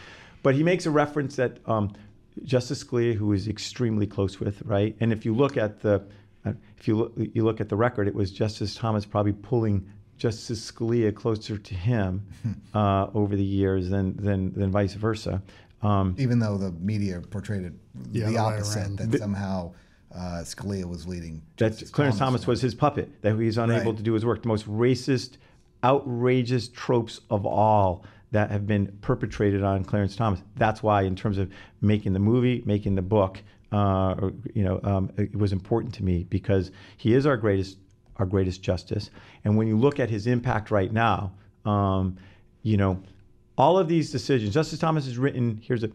But 0.44 0.56
he 0.56 0.64
makes 0.64 0.86
a 0.86 0.92
reference 0.92 1.36
that 1.36 1.58
um, 1.68 1.94
Justice 2.44 2.84
Scalia, 2.84 3.14
who 3.14 3.34
is 3.34 3.48
extremely 3.48 4.08
close 4.08 4.40
with, 4.40 4.62
right? 4.64 4.96
And 5.00 5.12
if 5.12 5.26
you 5.26 5.34
look 5.34 5.58
at 5.58 5.82
the 5.82 6.04
uh, 6.46 6.54
if 6.78 6.88
you 6.88 6.96
look, 6.96 7.14
you 7.18 7.44
look 7.44 7.62
at 7.62 7.70
the 7.70 7.76
record, 7.76 8.08
it 8.08 8.16
was 8.16 8.32
Justice 8.32 8.76
Thomas 8.76 9.06
probably 9.06 9.34
pulling 9.34 9.88
Justice 10.18 10.72
Scalia 10.72 11.14
closer 11.14 11.58
to 11.58 11.76
him 11.76 12.26
uh, 12.74 13.08
over 13.14 13.36
the 13.36 13.44
years 13.44 13.90
than, 13.90 14.18
than, 14.18 14.54
than 14.54 14.72
vice 14.72 14.94
versa. 14.94 15.42
Um, 15.82 16.16
Even 16.18 16.40
though 16.40 16.58
the 16.58 16.72
media 16.72 17.22
portrayed 17.30 17.64
it 17.64 17.74
yeah, 18.12 18.30
the 18.30 18.38
opposite, 18.38 18.98
that 18.98 19.20
somehow 19.20 19.74
uh, 20.14 20.42
Scalia 20.44 20.86
was 20.86 21.08
leading. 21.08 21.42
That 21.58 21.72
Clarence 21.92 22.18
Thomas, 22.18 22.42
Thomas 22.42 22.48
was 22.48 22.62
his 22.62 22.74
puppet, 22.74 23.22
that 23.22 23.38
he's 23.38 23.58
unable 23.58 23.92
right. 23.92 23.98
to 23.98 24.04
do 24.04 24.14
his 24.14 24.26
work. 24.26 24.42
The 24.42 24.48
most 24.48 24.68
racist, 24.68 25.38
outrageous 25.84 26.70
tropes 26.70 27.22
of 27.30 27.46
all 27.46 28.04
that 28.32 28.50
have 28.52 28.66
been 28.66 28.88
perpetrated 29.02 29.64
on 29.64 29.84
Clarence 29.84 30.16
Thomas. 30.16 30.42
That's 30.56 30.82
why, 30.82 31.04
in 31.04 31.16
terms 31.16 31.38
of 31.38 31.52
making 31.82 32.14
the 32.14 32.20
movie, 32.20 32.64
making 32.66 32.96
the 32.96 33.02
book, 33.02 33.42
uh, 33.72 34.16
or, 34.20 34.34
you 34.54 34.64
know, 34.64 34.80
um, 34.84 35.12
it 35.18 35.36
was 35.36 35.54
important 35.54 35.94
to 35.96 36.04
me 36.04 36.24
because 36.24 36.72
he 36.98 37.14
is 37.14 37.26
our 37.26 37.38
greatest, 37.38 37.78
our 38.18 38.26
greatest 38.26 38.62
justice. 38.62 39.12
And 39.46 39.56
when 39.56 39.68
you 39.68 39.78
look 39.78 40.00
at 40.00 40.10
his 40.10 40.28
impact 40.28 40.72
right 40.72 40.92
now, 40.92 41.32
um, 41.66 42.18
you 42.64 42.78
know, 42.78 43.02
all 43.58 43.78
of 43.78 43.88
these 43.88 44.12
decisions, 44.12 44.54
Justice 44.54 44.80
Thomas 44.80 45.06
has 45.06 45.18
written, 45.18 45.62
here's 45.64 45.84
a, 45.84 45.90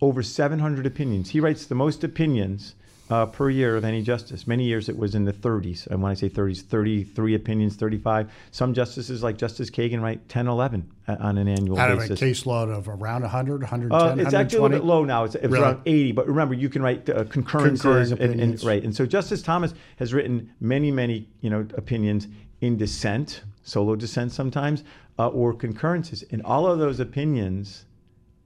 over 0.00 0.22
700 0.22 0.86
opinions. 0.86 1.30
He 1.30 1.40
writes 1.40 1.66
the 1.66 1.74
most 1.74 2.04
opinions 2.04 2.74
uh, 3.08 3.26
per 3.26 3.48
year 3.48 3.76
of 3.76 3.84
any 3.84 4.02
justice. 4.02 4.46
Many 4.46 4.64
years 4.64 4.88
it 4.88 4.96
was 4.96 5.14
in 5.14 5.24
the 5.24 5.32
30s. 5.32 5.86
And 5.86 6.02
when 6.02 6.10
I 6.10 6.14
say 6.14 6.28
30s, 6.28 6.62
33 6.62 7.34
opinions, 7.34 7.76
35. 7.76 8.30
Some 8.50 8.74
justices, 8.74 9.22
like 9.22 9.38
Justice 9.38 9.70
Kagan, 9.70 10.02
write 10.02 10.28
10, 10.28 10.48
11 10.48 10.90
on 11.08 11.38
an 11.38 11.48
annual 11.48 11.78
Out 11.78 11.96
basis. 11.96 12.10
Out 12.10 12.10
of 12.10 12.22
a 12.22 12.24
caseload 12.24 12.76
of 12.76 12.88
around 12.88 13.22
100, 13.22 13.62
110, 13.62 13.92
uh, 13.92 14.22
It's 14.22 14.34
actually 14.34 14.58
a 14.58 14.62
little 14.62 14.78
bit 14.78 14.84
low 14.84 15.04
now. 15.04 15.24
It's, 15.24 15.36
it's 15.36 15.44
really? 15.44 15.60
around 15.60 15.82
80. 15.86 16.12
But 16.12 16.26
remember, 16.26 16.54
you 16.54 16.68
can 16.68 16.82
write 16.82 17.08
uh, 17.08 17.24
concurrences. 17.24 18.10
And, 18.12 18.40
and, 18.40 18.62
right. 18.64 18.82
And 18.82 18.94
so 18.94 19.06
Justice 19.06 19.42
Thomas 19.42 19.72
has 19.98 20.12
written 20.12 20.52
many, 20.60 20.90
many 20.90 21.28
you 21.40 21.50
know, 21.50 21.66
opinions 21.74 22.26
in 22.60 22.76
dissent, 22.76 23.42
solo 23.62 23.94
dissent 23.94 24.32
sometimes, 24.32 24.82
uh, 25.18 25.28
or 25.28 25.52
concurrences. 25.52 26.22
In 26.22 26.42
all 26.42 26.66
of 26.66 26.78
those 26.78 27.00
opinions 27.00 27.86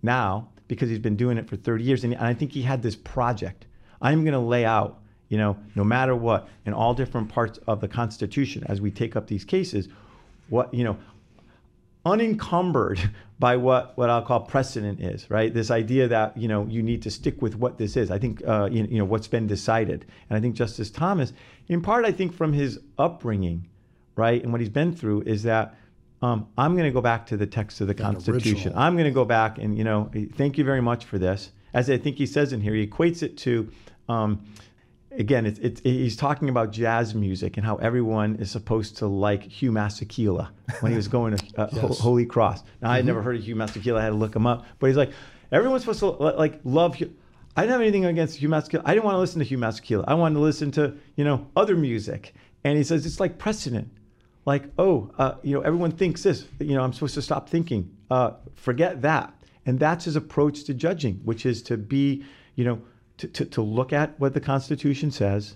now, 0.02 0.48
because 0.68 0.88
he's 0.88 0.98
been 0.98 1.16
doing 1.16 1.36
it 1.36 1.48
for 1.48 1.56
30 1.56 1.84
years, 1.84 2.04
and 2.04 2.14
I 2.16 2.34
think 2.34 2.52
he 2.52 2.62
had 2.62 2.82
this 2.82 2.96
project. 2.96 3.66
I'm 4.00 4.22
going 4.22 4.34
to 4.34 4.38
lay 4.38 4.64
out, 4.64 5.00
you 5.28 5.36
know, 5.36 5.56
no 5.74 5.84
matter 5.84 6.14
what, 6.14 6.48
in 6.64 6.72
all 6.72 6.94
different 6.94 7.28
parts 7.28 7.58
of 7.66 7.80
the 7.80 7.88
Constitution 7.88 8.64
as 8.68 8.80
we 8.80 8.90
take 8.90 9.16
up 9.16 9.26
these 9.26 9.44
cases, 9.44 9.88
what, 10.48 10.72
you 10.72 10.84
know, 10.84 10.96
unencumbered 12.06 13.10
by 13.38 13.56
what, 13.56 13.96
what 13.96 14.10
I'll 14.10 14.22
call 14.22 14.40
precedent 14.40 15.00
is, 15.00 15.30
right? 15.30 15.52
This 15.52 15.70
idea 15.70 16.08
that, 16.08 16.36
you 16.36 16.46
know, 16.46 16.66
you 16.66 16.82
need 16.82 17.02
to 17.02 17.10
stick 17.10 17.40
with 17.40 17.56
what 17.56 17.78
this 17.78 17.96
is. 17.96 18.10
I 18.10 18.18
think, 18.18 18.46
uh, 18.46 18.68
you, 18.70 18.84
you 18.84 18.98
know, 18.98 19.04
what's 19.04 19.28
been 19.28 19.46
decided. 19.46 20.04
And 20.28 20.36
I 20.36 20.40
think 20.40 20.54
Justice 20.54 20.90
Thomas, 20.90 21.32
in 21.66 21.80
part, 21.80 22.04
I 22.04 22.12
think 22.12 22.34
from 22.34 22.52
his 22.52 22.78
upbringing, 22.98 23.66
right, 24.14 24.42
and 24.42 24.52
what 24.52 24.60
he's 24.60 24.70
been 24.70 24.94
through, 24.94 25.22
is 25.22 25.42
that 25.44 25.74
um, 26.22 26.48
I'm 26.58 26.74
going 26.74 26.84
to 26.84 26.92
go 26.92 27.00
back 27.00 27.26
to 27.26 27.36
the 27.36 27.46
text 27.46 27.80
of 27.80 27.86
the 27.86 27.94
Constitution. 27.94 28.72
I'm 28.76 28.94
going 28.94 29.06
to 29.06 29.10
go 29.10 29.24
back 29.24 29.58
and, 29.58 29.76
you 29.76 29.84
know, 29.84 30.10
thank 30.34 30.58
you 30.58 30.64
very 30.64 30.82
much 30.82 31.04
for 31.04 31.18
this. 31.18 31.50
As 31.72 31.88
I 31.88 31.96
think 31.96 32.16
he 32.16 32.26
says 32.26 32.52
in 32.52 32.60
here, 32.60 32.74
he 32.74 32.86
equates 32.86 33.22
it 33.22 33.38
to, 33.38 33.70
um, 34.08 34.44
again, 35.12 35.46
it's, 35.46 35.58
it's, 35.60 35.80
he's 35.80 36.16
talking 36.16 36.48
about 36.48 36.72
jazz 36.72 37.14
music 37.14 37.56
and 37.56 37.64
how 37.64 37.76
everyone 37.76 38.36
is 38.36 38.50
supposed 38.50 38.98
to 38.98 39.06
like 39.06 39.44
Hugh 39.44 39.72
Masekela 39.72 40.50
when 40.80 40.92
he 40.92 40.96
was 40.96 41.08
going 41.08 41.36
to 41.36 41.44
uh, 41.60 41.68
yes. 41.72 41.98
Holy 41.98 42.26
Cross. 42.26 42.62
Now, 42.62 42.88
mm-hmm. 42.88 42.92
I 42.92 42.96
had 42.96 43.06
never 43.06 43.22
heard 43.22 43.36
of 43.36 43.44
Hugh 43.44 43.56
Masekela. 43.56 43.98
I 43.98 44.04
had 44.04 44.10
to 44.10 44.16
look 44.16 44.36
him 44.36 44.46
up. 44.46 44.66
But 44.78 44.88
he's 44.88 44.96
like, 44.96 45.12
everyone's 45.52 45.82
supposed 45.82 46.00
to 46.00 46.08
like 46.08 46.60
love 46.64 46.96
Hugh. 46.96 47.14
I 47.56 47.62
didn't 47.62 47.72
have 47.72 47.80
anything 47.80 48.04
against 48.04 48.36
Hugh 48.36 48.48
Masekela. 48.48 48.82
I 48.84 48.92
didn't 48.92 49.04
want 49.04 49.14
to 49.14 49.20
listen 49.20 49.38
to 49.38 49.44
Hugh 49.44 49.58
Masekela. 49.58 50.04
I 50.06 50.14
wanted 50.14 50.34
to 50.34 50.40
listen 50.40 50.70
to, 50.72 50.94
you 51.16 51.24
know, 51.24 51.46
other 51.56 51.76
music. 51.76 52.34
And 52.62 52.76
he 52.76 52.84
says 52.84 53.06
it's 53.06 53.20
like 53.20 53.38
precedent 53.38 53.90
like, 54.50 54.64
oh, 54.80 55.08
uh, 55.16 55.34
you 55.44 55.54
know, 55.54 55.60
everyone 55.60 55.92
thinks 55.92 56.24
this. 56.24 56.44
You 56.58 56.74
know, 56.74 56.82
I'm 56.82 56.92
supposed 56.92 57.14
to 57.14 57.22
stop 57.22 57.48
thinking. 57.48 57.96
Uh, 58.10 58.32
forget 58.56 59.00
that. 59.02 59.32
And 59.64 59.78
that's 59.78 60.06
his 60.06 60.16
approach 60.16 60.64
to 60.64 60.74
judging, 60.74 61.20
which 61.24 61.46
is 61.46 61.62
to 61.62 61.76
be, 61.76 62.24
you 62.56 62.64
know, 62.64 62.82
to, 63.18 63.28
to, 63.28 63.44
to 63.44 63.62
look 63.62 63.92
at 63.92 64.18
what 64.18 64.34
the 64.34 64.40
Constitution 64.40 65.12
says 65.12 65.54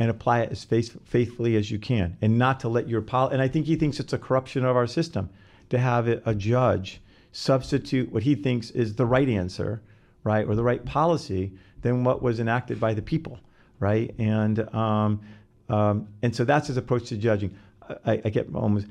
and 0.00 0.10
apply 0.10 0.40
it 0.40 0.50
as 0.50 0.64
faith, 0.64 0.98
faithfully 1.04 1.54
as 1.54 1.70
you 1.70 1.78
can, 1.78 2.16
and 2.20 2.36
not 2.36 2.58
to 2.60 2.68
let 2.68 2.88
your 2.88 3.00
pol. 3.00 3.28
And 3.28 3.40
I 3.40 3.46
think 3.46 3.66
he 3.66 3.76
thinks 3.76 4.00
it's 4.00 4.12
a 4.12 4.18
corruption 4.18 4.64
of 4.64 4.74
our 4.74 4.88
system 4.88 5.30
to 5.70 5.78
have 5.78 6.08
a 6.08 6.34
judge 6.34 7.00
substitute 7.30 8.10
what 8.10 8.24
he 8.24 8.34
thinks 8.34 8.70
is 8.72 8.96
the 8.96 9.06
right 9.06 9.28
answer, 9.28 9.82
right, 10.24 10.48
or 10.48 10.56
the 10.56 10.64
right 10.64 10.84
policy 10.84 11.52
than 11.82 12.02
what 12.02 12.22
was 12.22 12.40
enacted 12.40 12.80
by 12.80 12.92
the 12.92 13.02
people, 13.02 13.38
right? 13.78 14.12
And 14.18 14.58
um, 14.74 15.20
um, 15.68 16.08
and 16.22 16.34
so 16.34 16.44
that's 16.44 16.68
his 16.68 16.76
approach 16.76 17.08
to 17.08 17.16
judging. 17.16 17.56
I, 18.04 18.20
I 18.24 18.30
get 18.30 18.48
almost 18.54 18.86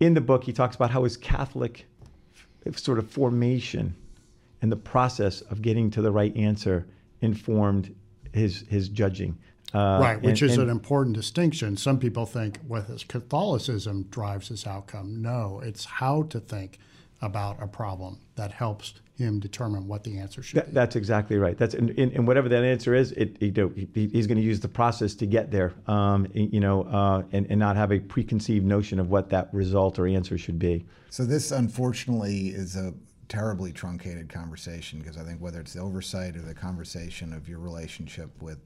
in 0.00 0.14
the 0.14 0.20
book. 0.20 0.44
He 0.44 0.52
talks 0.52 0.76
about 0.76 0.90
how 0.90 1.04
his 1.04 1.16
Catholic 1.16 1.86
sort 2.76 2.98
of 2.98 3.10
formation 3.10 3.94
and 4.62 4.70
the 4.70 4.76
process 4.76 5.40
of 5.42 5.62
getting 5.62 5.90
to 5.90 6.02
the 6.02 6.12
right 6.12 6.36
answer 6.36 6.86
informed 7.20 7.94
his 8.32 8.64
his 8.68 8.88
judging. 8.88 9.38
Uh, 9.72 9.98
right, 10.00 10.20
which 10.20 10.42
and, 10.42 10.50
is 10.50 10.58
and, 10.58 10.64
an 10.64 10.70
important 10.70 11.14
distinction. 11.14 11.76
Some 11.76 12.00
people 12.00 12.26
think, 12.26 12.58
well, 12.66 12.82
his 12.82 13.04
Catholicism 13.04 14.04
drives 14.10 14.48
his 14.48 14.66
outcome. 14.66 15.22
No, 15.22 15.60
it's 15.64 15.84
how 15.84 16.22
to 16.24 16.40
think 16.40 16.80
about 17.22 17.62
a 17.62 17.68
problem 17.68 18.18
that 18.34 18.50
helps 18.50 18.94
him 19.24 19.38
determine 19.38 19.86
what 19.86 20.04
the 20.04 20.18
answer 20.18 20.42
should 20.42 20.56
That, 20.58 20.66
be. 20.66 20.72
that's 20.72 20.96
exactly 20.96 21.36
right. 21.36 21.56
That's 21.56 21.74
and, 21.74 21.90
and, 21.90 22.12
and 22.12 22.26
whatever 22.26 22.48
that 22.48 22.64
answer 22.64 22.94
is, 22.94 23.12
it, 23.12 23.40
you 23.40 23.52
know, 23.52 23.68
he, 23.68 24.08
he's 24.08 24.26
going 24.26 24.38
to 24.38 24.44
use 24.44 24.60
the 24.60 24.68
process 24.68 25.14
to 25.16 25.26
get 25.26 25.50
there. 25.50 25.74
Um, 25.86 26.26
you 26.34 26.60
know, 26.60 26.82
uh, 26.84 27.22
and, 27.32 27.46
and 27.50 27.58
not 27.58 27.76
have 27.76 27.92
a 27.92 28.00
preconceived 28.00 28.64
notion 28.66 28.98
of 28.98 29.10
what 29.10 29.30
that 29.30 29.52
result 29.52 29.98
or 29.98 30.06
answer 30.06 30.38
should 30.38 30.58
be. 30.58 30.86
So 31.10 31.24
this, 31.24 31.50
unfortunately, 31.50 32.48
is 32.48 32.76
a 32.76 32.94
terribly 33.28 33.72
truncated 33.72 34.28
conversation 34.28 34.98
because 34.98 35.16
I 35.16 35.22
think 35.22 35.40
whether 35.40 35.60
it's 35.60 35.74
the 35.74 35.80
oversight 35.80 36.36
or 36.36 36.42
the 36.42 36.54
conversation 36.54 37.32
of 37.32 37.48
your 37.48 37.60
relationship 37.60 38.30
with 38.42 38.58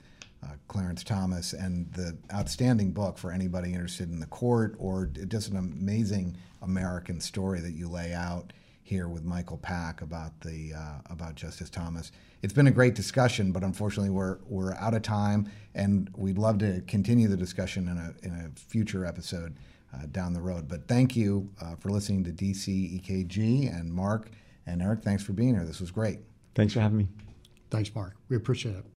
uh, 0.43 0.49
Clarence 0.69 1.05
Thomas 1.05 1.53
and 1.53 1.91
the 1.93 2.17
outstanding 2.33 2.91
book 2.93 3.19
for 3.19 3.31
anybody 3.31 3.71
interested 3.73 4.11
in 4.11 4.21
the 4.21 4.27
court 4.27 4.75
or 4.79 5.07
just 5.07 5.51
an 5.51 5.57
amazing 5.57 6.37
American 6.63 7.21
story 7.21 7.61
that 7.61 7.73
you 7.73 7.89
lay 7.89 8.15
out 8.15 8.53
here 8.85 9.09
with 9.09 9.25
Michael 9.25 9.57
Pack 9.57 10.03
about 10.03 10.39
the 10.41 10.73
uh, 10.75 10.99
about 11.11 11.35
Justice 11.35 11.71
Thomas. 11.71 12.13
It's 12.43 12.53
been 12.53 12.67
a 12.67 12.71
great 12.71 12.95
discussion, 12.95 13.51
but 13.51 13.65
unfortunately 13.65 14.11
we're 14.11 14.39
we're 14.47 14.75
out 14.75 14.95
of 14.95 15.03
time, 15.03 15.51
and 15.75 16.11
we'd 16.17 16.39
love 16.39 16.59
to 16.59 16.83
continue 16.87 17.27
the 17.27 17.37
discussion 17.37 17.89
in 17.89 17.97
a 17.97 18.27
in 18.27 18.33
a 18.33 18.61
future 18.61 19.05
episode 19.05 19.57
uh, 19.93 20.07
down 20.13 20.35
the 20.35 20.41
road. 20.41 20.69
But 20.69 20.87
thank 20.87 21.17
you 21.17 21.51
uh, 21.61 21.77
for 21.77 21.89
listening 21.89 22.25
to 22.25 22.31
DC 22.31 23.01
EKG 23.01 23.75
and 23.77 23.93
Mark 23.93 24.31
and 24.67 24.83
Eric. 24.83 25.03
Thanks 25.03 25.25
for 25.25 25.33
being 25.33 25.55
here. 25.55 25.65
This 25.65 25.81
was 25.81 25.91
great. 25.91 26.19
Thanks 26.55 26.75
for 26.75 26.81
having 26.81 26.99
me. 26.99 27.09
Thanks, 27.71 27.93
Mark. 27.95 28.15
We 28.29 28.37
appreciate 28.37 28.77
it. 28.77 28.94